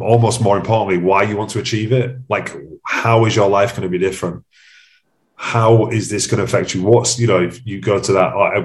almost 0.00 0.40
more 0.40 0.56
importantly, 0.56 0.98
why 0.98 1.22
you 1.22 1.36
want 1.36 1.50
to 1.50 1.60
achieve 1.60 1.92
it. 1.92 2.16
Like, 2.28 2.54
how 2.84 3.24
is 3.24 3.36
your 3.36 3.48
life 3.48 3.70
going 3.70 3.82
to 3.82 3.88
be 3.88 3.98
different? 3.98 4.44
How 5.36 5.88
is 5.88 6.10
this 6.10 6.26
going 6.26 6.38
to 6.38 6.44
affect 6.44 6.74
you? 6.74 6.82
What's, 6.82 7.18
you 7.18 7.26
know, 7.26 7.42
if 7.42 7.64
you 7.66 7.80
go 7.80 7.98
to 8.00 8.12
that, 8.12 8.32
oh, 8.34 8.42
I 8.42 8.58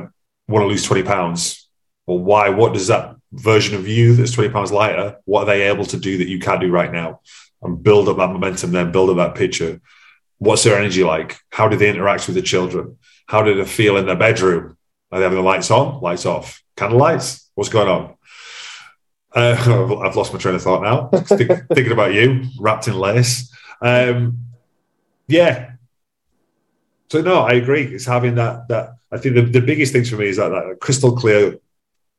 want 0.52 0.64
to 0.64 0.68
lose 0.68 0.84
20 0.84 1.04
pounds, 1.04 1.70
well, 2.06 2.20
why? 2.20 2.50
What 2.50 2.74
does 2.74 2.88
that 2.88 3.16
version 3.32 3.76
of 3.76 3.88
you 3.88 4.16
that's 4.16 4.32
20 4.32 4.50
pounds 4.50 4.72
lighter, 4.72 5.18
what 5.26 5.42
are 5.42 5.46
they 5.46 5.64
able 5.64 5.86
to 5.86 5.98
do 5.98 6.18
that 6.18 6.28
you 6.28 6.40
can't 6.40 6.62
do 6.62 6.72
right 6.72 6.92
now? 6.92 7.22
And 7.62 7.82
build 7.82 8.10
up 8.10 8.18
that 8.18 8.30
momentum, 8.30 8.72
then 8.72 8.92
build 8.92 9.10
up 9.10 9.18
that 9.18 9.36
picture. 9.36 9.82
What's 10.38 10.64
their 10.64 10.78
energy 10.78 11.04
like? 11.04 11.38
How 11.50 11.68
do 11.68 11.78
they 11.78 11.90
interact 11.90 12.28
with 12.28 12.36
the 12.36 12.42
children? 12.42 12.98
How 13.28 13.42
do 13.42 13.56
they 13.56 13.66
feel 13.66 13.98
in 13.98 14.06
their 14.06 14.16
bedroom? 14.16 14.78
Are 15.12 15.20
they 15.20 15.24
having 15.24 15.38
the 15.38 15.44
lights 15.44 15.72
on, 15.72 16.02
lights 16.02 16.26
off, 16.26 16.64
candle 16.76 17.00
lights? 17.00 17.50
What's 17.56 17.70
going 17.70 17.88
on? 17.88 18.16
Uh, 19.34 20.02
I've 20.06 20.16
lost 20.16 20.34
my 20.34 20.40
train 20.40 20.56
of 20.56 20.62
thought 20.62 20.84
now. 20.84 21.08
thinking 21.28 21.92
about 21.92 22.14
you, 22.14 22.46
wrapped 22.60 22.88
in 22.88 22.96
lace. 22.96 23.52
Um, 23.82 24.40
yeah. 25.28 25.72
So 27.10 27.22
no, 27.22 27.42
I 27.42 27.54
agree. 27.54 27.84
It's 27.84 28.06
having 28.06 28.36
that. 28.36 28.68
That 28.68 28.96
I 29.12 29.18
think 29.18 29.36
the, 29.36 29.42
the 29.42 29.62
biggest 29.62 29.94
things 29.94 30.10
for 30.10 30.18
me 30.18 30.28
is 30.28 30.38
that, 30.38 30.50
that 30.50 30.78
crystal 30.82 31.16
clear 31.16 31.60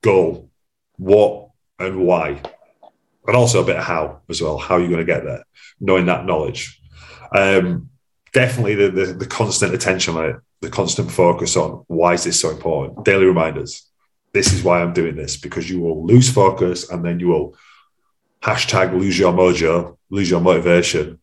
goal, 0.03 0.51
what 0.97 1.51
and 1.79 2.07
why, 2.07 2.41
and 3.27 3.37
also 3.37 3.63
a 3.63 3.67
bit 3.67 3.77
of 3.77 3.85
how 3.85 4.21
as 4.29 4.41
well. 4.41 4.59
How 4.59 4.77
are 4.77 4.81
you're 4.81 4.89
going 4.89 5.05
to 5.05 5.13
get 5.13 5.25
there, 5.25 5.45
knowing 5.81 6.07
that 6.07 6.25
knowledge. 6.25 6.81
Um, 7.35 7.91
definitely 8.37 8.75
the, 8.75 8.91
the, 8.91 9.07
the 9.15 9.27
constant 9.27 9.73
attention 9.73 10.15
on 10.15 10.25
it, 10.27 10.37
the 10.61 10.69
constant 10.69 11.11
focus 11.11 11.57
on 11.57 11.83
why 11.87 12.13
is 12.13 12.25
this 12.25 12.39
so 12.39 12.51
important. 12.51 13.03
Daily 13.03 13.25
reminders. 13.25 13.89
This 14.35 14.53
is 14.53 14.63
why 14.63 14.83
I'm 14.83 14.93
doing 14.93 15.17
this 15.17 15.39
because 15.39 15.71
you 15.71 15.81
will 15.81 16.05
lose 16.05 16.31
focus 16.31 16.91
and 16.91 17.03
then 17.03 17.19
you 17.19 17.29
will 17.29 17.57
hashtag 18.43 18.93
lose 18.93 19.19
your 19.19 19.33
mojo, 19.33 19.97
lose 20.11 20.29
your 20.29 20.43
motivation. 20.43 21.19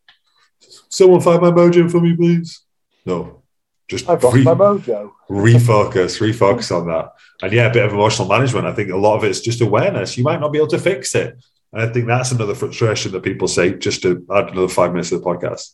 Someone 0.90 1.22
find 1.22 1.40
my 1.40 1.52
mojo 1.52 1.90
for 1.92 2.02
me, 2.02 2.16
please. 2.16 2.62
No, 3.06 3.44
just 3.88 4.10
I've 4.10 4.24
lost 4.24 4.38
re- 4.38 4.44
my 4.44 4.56
mojo. 4.56 5.12
refocus, 5.30 6.20
refocus 6.20 6.76
on 6.76 6.88
that. 6.88 7.12
And 7.44 7.54
yeah, 7.54 7.68
a 7.68 7.74
bit 7.74 7.86
of 7.86 7.94
emotional 7.94 8.28
management. 8.28 8.66
I 8.66 8.74
think 8.74 8.90
a 8.90 8.98
lot 8.98 9.18
of 9.18 9.24
it's 9.24 9.42
just 9.42 9.62
awareness. 9.62 10.18
You 10.18 10.24
might 10.24 10.40
not 10.40 10.52
be 10.52 10.58
able 10.58 10.68
to 10.70 10.80
fix 10.80 11.14
it. 11.14 11.38
And 11.72 11.82
I 11.84 11.94
think 11.94 12.08
that's 12.08 12.32
another 12.32 12.56
frustration 12.56 13.12
that 13.12 13.22
people 13.22 13.48
say, 13.48 13.74
just 13.74 14.02
to 14.02 14.26
add 14.34 14.50
another 14.50 14.68
five 14.68 14.92
minutes 14.92 15.10
to 15.10 15.20
the 15.20 15.26
podcast. 15.26 15.74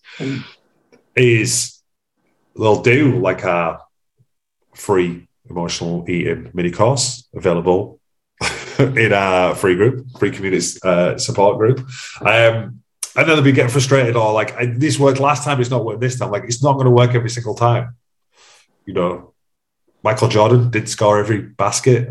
Is 1.20 1.80
they'll 2.56 2.82
do 2.82 3.20
like 3.20 3.44
a 3.44 3.80
free 4.74 5.28
emotional 5.50 6.06
eating 6.10 6.50
mini 6.54 6.72
course 6.72 7.28
available 7.34 8.00
in 8.80 9.12
a 9.14 9.56
free 9.56 9.76
group, 9.76 10.08
free 10.18 10.32
community 10.32 10.80
uh, 10.84 11.18
support 11.18 11.58
group. 11.58 11.80
Um, 12.22 12.82
and 13.16 13.28
then 13.28 13.36
they'll 13.36 13.42
be 13.42 13.52
getting 13.52 13.72
frustrated 13.72 14.16
or 14.16 14.34
like, 14.34 14.56
this 14.78 14.98
worked 14.98 15.20
last 15.20 15.44
time, 15.44 15.60
it's 15.60 15.70
not 15.70 15.84
working 15.84 16.00
this 16.00 16.18
time. 16.18 16.32
Like, 16.32 16.44
it's 16.44 16.64
not 16.64 16.74
going 16.74 16.86
to 16.86 16.92
work 16.92 17.16
every 17.16 17.30
single 17.30 17.56
time 17.56 17.96
you 18.90 18.96
know. 18.96 19.34
Michael 20.04 20.30
Jordan 20.30 20.70
did 20.70 20.88
score 20.88 21.20
every 21.20 21.42
basket. 21.42 22.10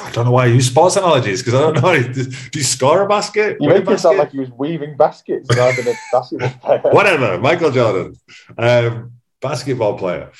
I 0.00 0.10
don't 0.12 0.24
know 0.24 0.32
why 0.32 0.44
I 0.44 0.46
use 0.46 0.66
sports 0.66 0.96
analogies 0.96 1.42
because 1.42 1.54
I 1.54 1.60
don't 1.60 1.82
know. 1.82 2.12
Do 2.12 2.58
you 2.58 2.64
score 2.64 3.02
a 3.02 3.08
basket? 3.08 3.58
You 3.60 3.68
make 3.68 3.86
it 3.88 4.00
sound 4.00 4.18
like 4.18 4.30
he 4.30 4.38
was 4.38 4.50
weaving 4.50 4.96
baskets 4.96 5.54
rather 5.54 5.82
than 5.82 5.94
a 5.94 5.98
basketball 6.12 6.78
player. 6.78 6.94
whatever, 6.94 7.38
Michael 7.38 7.70
Jordan, 7.70 8.14
um, 8.56 9.12
basketball 9.42 9.98
player. 9.98 10.32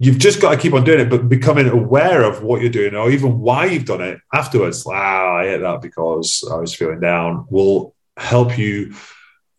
You've 0.00 0.18
just 0.18 0.40
got 0.40 0.52
to 0.52 0.56
keep 0.56 0.74
on 0.74 0.84
doing 0.84 1.00
it, 1.00 1.10
but 1.10 1.28
becoming 1.28 1.68
aware 1.68 2.22
of 2.22 2.44
what 2.44 2.60
you're 2.60 2.70
doing 2.70 2.94
or 2.94 3.10
even 3.10 3.40
why 3.40 3.64
you've 3.66 3.84
done 3.84 4.00
it 4.00 4.20
afterwards. 4.32 4.86
Ah, 4.86 5.38
I 5.38 5.48
ate 5.48 5.60
that 5.60 5.82
because 5.82 6.48
I 6.48 6.54
was 6.56 6.72
feeling 6.72 7.00
down. 7.00 7.46
Will 7.50 7.96
help 8.16 8.56
you. 8.56 8.94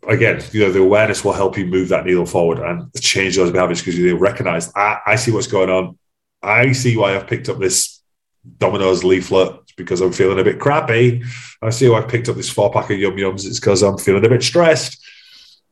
Again, 0.08 0.42
you 0.52 0.62
know, 0.62 0.72
the 0.72 0.82
awareness 0.82 1.24
will 1.24 1.34
help 1.34 1.58
you 1.58 1.66
move 1.66 1.90
that 1.90 2.06
needle 2.06 2.26
forward 2.26 2.60
and 2.60 2.90
change 3.02 3.36
those 3.36 3.52
behaviors 3.52 3.80
because 3.80 3.98
you 3.98 4.18
recognize, 4.18 4.72
I, 4.76 5.00
I 5.06 5.16
see 5.16 5.32
what's 5.32 5.48
going 5.48 5.70
on. 5.70 5.98
I 6.42 6.72
see 6.72 6.96
why 6.96 7.16
I've 7.16 7.28
picked 7.28 7.50
up 7.50 7.60
this 7.60 8.02
Domino's 8.58 9.04
leaflet 9.04 9.60
because 9.76 10.02
I'm 10.02 10.14
feeling 10.14 10.40
a 10.40 10.44
bit 10.44 10.60
crappy. 10.60 11.24
I 11.62 11.70
see 11.70 11.90
why 11.90 12.00
I 12.00 12.06
picked 12.06 12.30
up 12.30 12.38
this 12.38 12.50
four 12.50 12.72
pack 12.72 12.90
of 12.90 12.98
Yum 12.98 13.16
Yums. 13.16 13.46
It's 13.46 13.60
because 13.60 13.84
I'm 13.84 13.98
feeling 13.98 14.26
a 14.26 14.30
bit 14.30 14.44
stressed. 14.44 15.06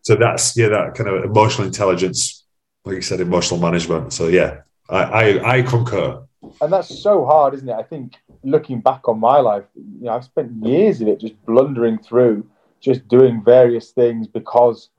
So 0.02 0.16
that's 0.16 0.56
yeah, 0.58 0.70
that 0.70 0.96
kind 0.96 1.10
of 1.10 1.24
emotional 1.24 1.68
intelligence, 1.68 2.46
like 2.86 2.96
you 2.96 3.02
said, 3.02 3.20
emotional 3.20 3.60
management. 3.60 4.14
So 4.14 4.28
yeah, 4.28 4.62
I 4.90 5.04
I, 5.04 5.58
I 5.58 5.62
concur. 5.62 6.24
and 6.62 6.72
that's 6.72 7.02
so 7.02 7.26
hard, 7.26 7.54
isn't 7.56 7.68
it? 7.68 7.74
I 7.74 7.84
think 7.84 8.16
looking 8.44 8.80
back 8.80 9.08
on 9.10 9.20
my 9.20 9.40
life, 9.40 9.66
you 9.76 10.06
know, 10.06 10.14
I've 10.14 10.24
spent 10.24 10.66
years 10.66 11.02
of 11.02 11.08
it 11.08 11.20
just 11.20 11.46
blundering 11.46 11.98
through, 11.98 12.48
just 12.80 13.08
doing 13.08 13.44
various 13.44 13.92
things 13.92 14.28
because 14.28 14.90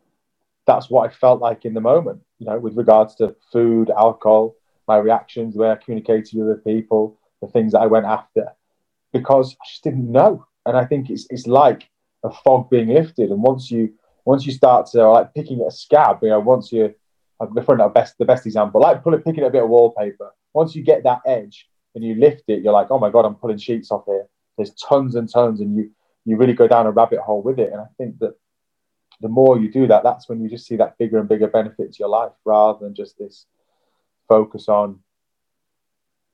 that's 0.66 0.90
what 0.90 1.08
I 1.08 1.12
felt 1.12 1.40
like 1.40 1.64
in 1.64 1.74
the 1.74 1.80
moment. 1.80 2.20
You 2.38 2.46
know, 2.46 2.58
with 2.58 2.76
regards 2.76 3.14
to 3.16 3.34
food, 3.52 3.90
alcohol, 3.90 4.54
my 4.86 4.96
reactions, 4.96 5.54
the 5.54 5.60
way 5.60 5.70
I 5.70 5.76
communicated 5.76 6.30
with 6.34 6.44
other 6.44 6.60
people, 6.60 7.18
the 7.40 7.48
things 7.48 7.72
that 7.72 7.80
I 7.80 7.86
went 7.86 8.06
after, 8.06 8.52
because 9.12 9.56
I 9.60 9.64
just 9.68 9.84
didn't 9.84 10.10
know. 10.10 10.46
And 10.66 10.76
I 10.76 10.84
think 10.84 11.10
it's 11.10 11.26
it's 11.30 11.46
like 11.46 11.88
a 12.24 12.30
fog 12.30 12.68
being 12.70 12.88
lifted, 12.88 13.30
and 13.30 13.42
once 13.42 13.70
you 13.70 13.94
once 14.24 14.44
you 14.44 14.52
start 14.52 14.86
to 14.92 15.08
like 15.08 15.34
picking 15.34 15.60
a 15.62 15.70
scab, 15.70 16.18
you 16.22 16.28
know, 16.28 16.40
once 16.40 16.70
you 16.70 16.94
the 17.54 17.62
front 17.62 17.80
of 17.80 17.94
best 17.94 18.18
the 18.18 18.24
best 18.24 18.46
example, 18.46 18.80
like 18.80 19.02
pulling 19.02 19.22
picking 19.22 19.44
a 19.44 19.50
bit 19.50 19.62
of 19.62 19.68
wallpaper. 19.68 20.34
Once 20.52 20.74
you 20.74 20.82
get 20.82 21.04
that 21.04 21.20
edge 21.26 21.68
and 21.94 22.04
you 22.04 22.14
lift 22.16 22.42
it, 22.48 22.62
you're 22.62 22.72
like, 22.72 22.90
oh 22.90 22.98
my 22.98 23.10
god, 23.10 23.24
I'm 23.24 23.36
pulling 23.36 23.58
sheets 23.58 23.90
off 23.90 24.04
here. 24.06 24.26
There's 24.56 24.74
tons 24.74 25.14
and 25.14 25.30
tons, 25.30 25.60
and 25.60 25.76
you 25.76 25.90
you 26.28 26.36
really 26.36 26.52
go 26.52 26.68
down 26.68 26.86
a 26.86 26.90
rabbit 26.90 27.20
hole 27.20 27.42
with 27.42 27.58
it. 27.58 27.72
And 27.72 27.80
I 27.80 27.86
think 27.96 28.18
that 28.18 28.34
the 29.20 29.28
more 29.28 29.58
you 29.58 29.72
do 29.72 29.86
that, 29.86 30.02
that's 30.02 30.28
when 30.28 30.42
you 30.42 30.48
just 30.48 30.66
see 30.66 30.76
that 30.76 30.98
bigger 30.98 31.18
and 31.18 31.28
bigger 31.28 31.48
benefit 31.48 31.92
to 31.92 31.98
your 31.98 32.10
life, 32.10 32.32
rather 32.44 32.80
than 32.80 32.94
just 32.94 33.18
this 33.18 33.46
focus 34.28 34.68
on 34.68 35.00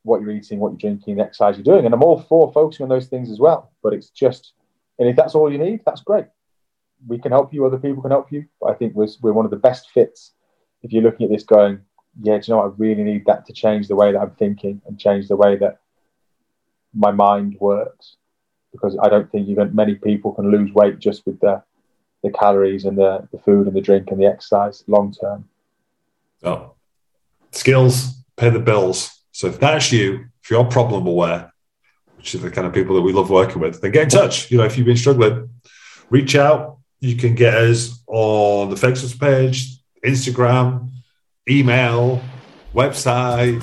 what 0.02 0.20
you're 0.20 0.32
eating, 0.32 0.58
what 0.58 0.70
you're 0.70 0.78
drinking, 0.78 1.16
the 1.16 1.22
exercise 1.22 1.56
you're 1.56 1.64
doing. 1.64 1.86
And 1.86 1.94
I'm 1.94 2.02
all 2.02 2.20
for 2.20 2.52
focusing 2.52 2.82
on 2.82 2.90
those 2.90 3.06
things 3.06 3.30
as 3.30 3.38
well. 3.38 3.72
But 3.84 3.94
it's 3.94 4.10
just, 4.10 4.52
and 4.98 5.08
if 5.08 5.14
that's 5.14 5.36
all 5.36 5.50
you 5.50 5.58
need, 5.58 5.82
that's 5.86 6.02
great. 6.02 6.26
We 7.06 7.18
can 7.18 7.30
help 7.30 7.54
you, 7.54 7.64
other 7.64 7.78
people 7.78 8.02
can 8.02 8.10
help 8.10 8.32
you. 8.32 8.46
But 8.60 8.70
I 8.72 8.74
think 8.74 8.94
we're, 8.94 9.08
we're 9.22 9.32
one 9.32 9.44
of 9.44 9.52
the 9.52 9.56
best 9.56 9.90
fits 9.90 10.32
if 10.82 10.92
you're 10.92 11.02
looking 11.02 11.26
at 11.26 11.30
this 11.30 11.44
going, 11.44 11.80
yeah, 12.20 12.38
do 12.38 12.44
you 12.46 12.52
know 12.52 12.58
what? 12.58 12.66
I 12.66 12.74
really 12.76 13.04
need 13.04 13.26
that 13.26 13.46
to 13.46 13.52
change 13.52 13.86
the 13.86 13.96
way 13.96 14.12
that 14.12 14.20
I'm 14.20 14.32
thinking 14.32 14.82
and 14.86 14.98
change 14.98 15.28
the 15.28 15.36
way 15.36 15.56
that 15.56 15.78
my 16.92 17.12
mind 17.12 17.56
works. 17.60 18.16
Because 18.74 18.98
I 19.00 19.08
don't 19.08 19.30
think 19.30 19.48
even 19.48 19.72
many 19.74 19.94
people 19.94 20.32
can 20.32 20.50
lose 20.50 20.72
weight 20.72 20.98
just 20.98 21.24
with 21.24 21.38
the, 21.38 21.62
the 22.24 22.30
calories 22.30 22.84
and 22.84 22.98
the, 22.98 23.28
the 23.30 23.38
food 23.38 23.68
and 23.68 23.76
the 23.76 23.80
drink 23.80 24.10
and 24.10 24.20
the 24.20 24.26
exercise 24.26 24.82
long 24.88 25.14
term. 25.14 25.48
So 26.42 26.74
skills 27.52 28.14
pay 28.36 28.50
the 28.50 28.58
bills. 28.58 29.22
So 29.30 29.46
if 29.46 29.60
that's 29.60 29.92
you, 29.92 30.26
if 30.42 30.50
you're 30.50 30.64
problem 30.64 31.06
aware, 31.06 31.52
which 32.16 32.34
are 32.34 32.38
the 32.38 32.50
kind 32.50 32.66
of 32.66 32.72
people 32.72 32.96
that 32.96 33.02
we 33.02 33.12
love 33.12 33.30
working 33.30 33.60
with, 33.60 33.80
then 33.80 33.92
get 33.92 34.04
in 34.04 34.08
touch. 34.08 34.50
You 34.50 34.58
know, 34.58 34.64
if 34.64 34.76
you've 34.76 34.86
been 34.86 34.96
struggling, 34.96 35.48
reach 36.10 36.34
out. 36.34 36.78
You 37.00 37.16
can 37.16 37.34
get 37.34 37.54
us 37.54 38.02
on 38.06 38.70
the 38.70 38.76
Facebook 38.76 39.20
page, 39.20 39.78
Instagram, 40.04 40.90
email, 41.48 42.20
website, 42.74 43.60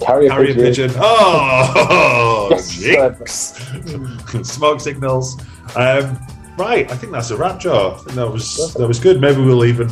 Carry 0.00 0.26
a 0.26 0.30
carrier 0.30 0.54
pigeon. 0.54 0.88
pigeon. 0.88 1.00
Oh, 1.02 1.72
Yes, 2.56 2.78
jinx. 2.78 4.42
Smoke 4.48 4.80
signals. 4.80 5.40
Um, 5.76 6.18
right, 6.58 6.90
I 6.90 6.96
think 6.96 7.12
that's 7.12 7.30
a 7.30 7.36
wrap, 7.36 7.60
Joe. 7.60 7.94
I 7.94 8.02
think 8.02 8.16
that 8.16 8.30
was 8.30 8.74
that 8.74 8.86
was 8.86 8.98
good. 8.98 9.20
Maybe 9.20 9.40
we'll 9.40 9.64
even 9.64 9.88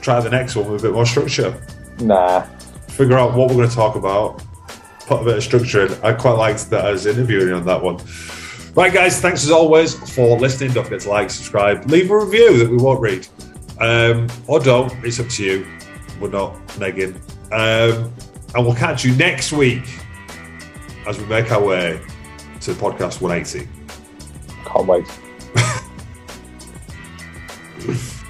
try 0.00 0.20
the 0.20 0.30
next 0.30 0.56
one 0.56 0.70
with 0.70 0.82
a 0.82 0.88
bit 0.88 0.94
more 0.94 1.06
structure. 1.06 1.60
Nah. 2.00 2.42
Figure 2.88 3.18
out 3.18 3.34
what 3.34 3.48
we're 3.48 3.56
going 3.56 3.68
to 3.68 3.74
talk 3.74 3.96
about. 3.96 4.42
Put 5.06 5.22
a 5.22 5.24
bit 5.24 5.36
of 5.36 5.42
structure 5.42 5.86
in. 5.86 5.92
I 6.02 6.12
quite 6.12 6.32
liked 6.32 6.70
that 6.70 6.84
I 6.84 6.90
was 6.90 7.06
interviewing 7.06 7.52
on 7.52 7.64
that 7.66 7.82
one. 7.82 7.98
Right, 8.74 8.92
guys. 8.92 9.20
Thanks 9.20 9.44
as 9.44 9.50
always 9.50 9.94
for 10.14 10.38
listening. 10.38 10.72
Don't 10.72 10.84
forget 10.84 11.00
to 11.00 11.10
like, 11.10 11.30
subscribe, 11.30 11.90
leave 11.90 12.10
a 12.10 12.18
review 12.18 12.58
that 12.58 12.70
we 12.70 12.76
won't 12.76 13.00
read, 13.00 13.26
um, 13.80 14.28
or 14.46 14.60
don't. 14.60 14.92
It's 15.04 15.20
up 15.20 15.28
to 15.28 15.44
you. 15.44 15.66
We're 16.20 16.30
not 16.30 16.54
negging. 16.78 17.16
Um, 17.52 18.12
and 18.54 18.66
we'll 18.66 18.74
catch 18.74 19.04
you 19.04 19.14
next 19.16 19.52
week 19.52 19.84
as 21.06 21.18
we 21.18 21.24
make 21.26 21.50
our 21.50 21.62
way 21.62 22.00
to 22.60 22.72
podcast 22.72 23.20
180. 23.20 23.68
Can't 24.64 24.86
wait. 24.86 25.06